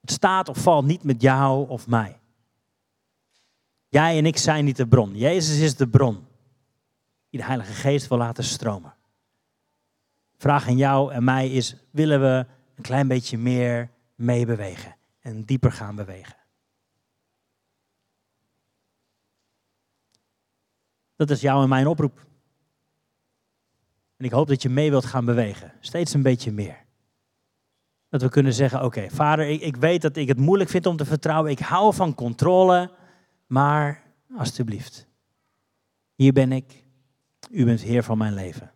Het 0.00 0.10
staat 0.10 0.48
of 0.48 0.58
valt 0.58 0.84
niet 0.84 1.02
met 1.02 1.22
jou 1.22 1.68
of 1.68 1.86
mij. 1.86 2.20
Jij 3.88 4.18
en 4.18 4.26
ik 4.26 4.36
zijn 4.36 4.64
niet 4.64 4.76
de 4.76 4.88
bron. 4.88 5.16
Jezus 5.16 5.58
is 5.58 5.76
de 5.76 5.88
bron 5.88 6.26
die 7.30 7.40
de 7.40 7.46
Heilige 7.46 7.72
Geest 7.72 8.08
wil 8.08 8.18
laten 8.18 8.44
stromen 8.44 8.96
vraag 10.38 10.68
aan 10.68 10.76
jou 10.76 11.12
en 11.12 11.24
mij 11.24 11.48
is, 11.50 11.76
willen 11.90 12.20
we 12.20 12.46
een 12.74 12.82
klein 12.82 13.08
beetje 13.08 13.38
meer 13.38 13.90
meebewegen 14.14 14.96
en 15.20 15.44
dieper 15.44 15.72
gaan 15.72 15.96
bewegen? 15.96 16.36
Dat 21.16 21.30
is 21.30 21.40
jou 21.40 21.62
en 21.62 21.68
mijn 21.68 21.86
oproep. 21.86 22.26
En 24.16 24.24
ik 24.24 24.30
hoop 24.30 24.48
dat 24.48 24.62
je 24.62 24.68
mee 24.68 24.90
wilt 24.90 25.04
gaan 25.04 25.24
bewegen. 25.24 25.72
Steeds 25.80 26.14
een 26.14 26.22
beetje 26.22 26.52
meer. 26.52 26.86
Dat 28.08 28.22
we 28.22 28.28
kunnen 28.28 28.52
zeggen, 28.52 28.84
oké, 28.84 29.10
vader, 29.10 29.48
ik, 29.48 29.60
ik 29.60 29.76
weet 29.76 30.02
dat 30.02 30.16
ik 30.16 30.28
het 30.28 30.38
moeilijk 30.38 30.70
vind 30.70 30.86
om 30.86 30.96
te 30.96 31.04
vertrouwen. 31.04 31.50
Ik 31.50 31.58
hou 31.58 31.94
van 31.94 32.14
controle, 32.14 32.90
maar 33.46 34.02
alstublieft. 34.36 35.06
Hier 36.14 36.32
ben 36.32 36.52
ik. 36.52 36.84
U 37.50 37.64
bent 37.64 37.80
Heer 37.80 38.02
van 38.02 38.18
mijn 38.18 38.34
leven. 38.34 38.70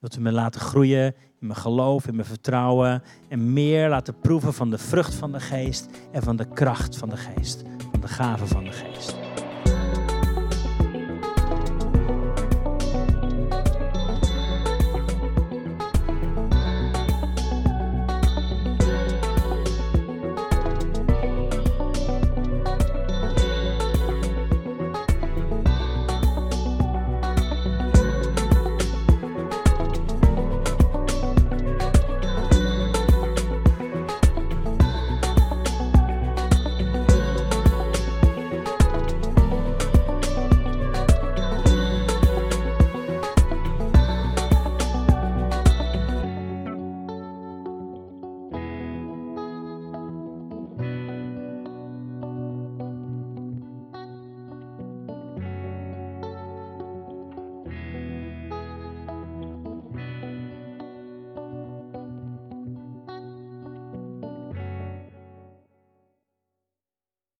Dat 0.00 0.14
we 0.14 0.20
me 0.20 0.32
laten 0.32 0.60
groeien 0.60 1.14
in 1.40 1.46
mijn 1.46 1.58
geloof, 1.58 2.06
in 2.06 2.14
mijn 2.14 2.26
vertrouwen. 2.26 3.02
En 3.28 3.52
meer 3.52 3.88
laten 3.88 4.18
proeven 4.18 4.54
van 4.54 4.70
de 4.70 4.78
vrucht 4.78 5.14
van 5.14 5.32
de 5.32 5.40
geest 5.40 5.88
en 6.12 6.22
van 6.22 6.36
de 6.36 6.48
kracht 6.48 6.96
van 6.96 7.08
de 7.08 7.16
geest. 7.16 7.62
Van 7.90 8.00
de 8.00 8.08
gaven 8.08 8.48
van 8.48 8.64
de 8.64 8.72
geest. 8.72 9.16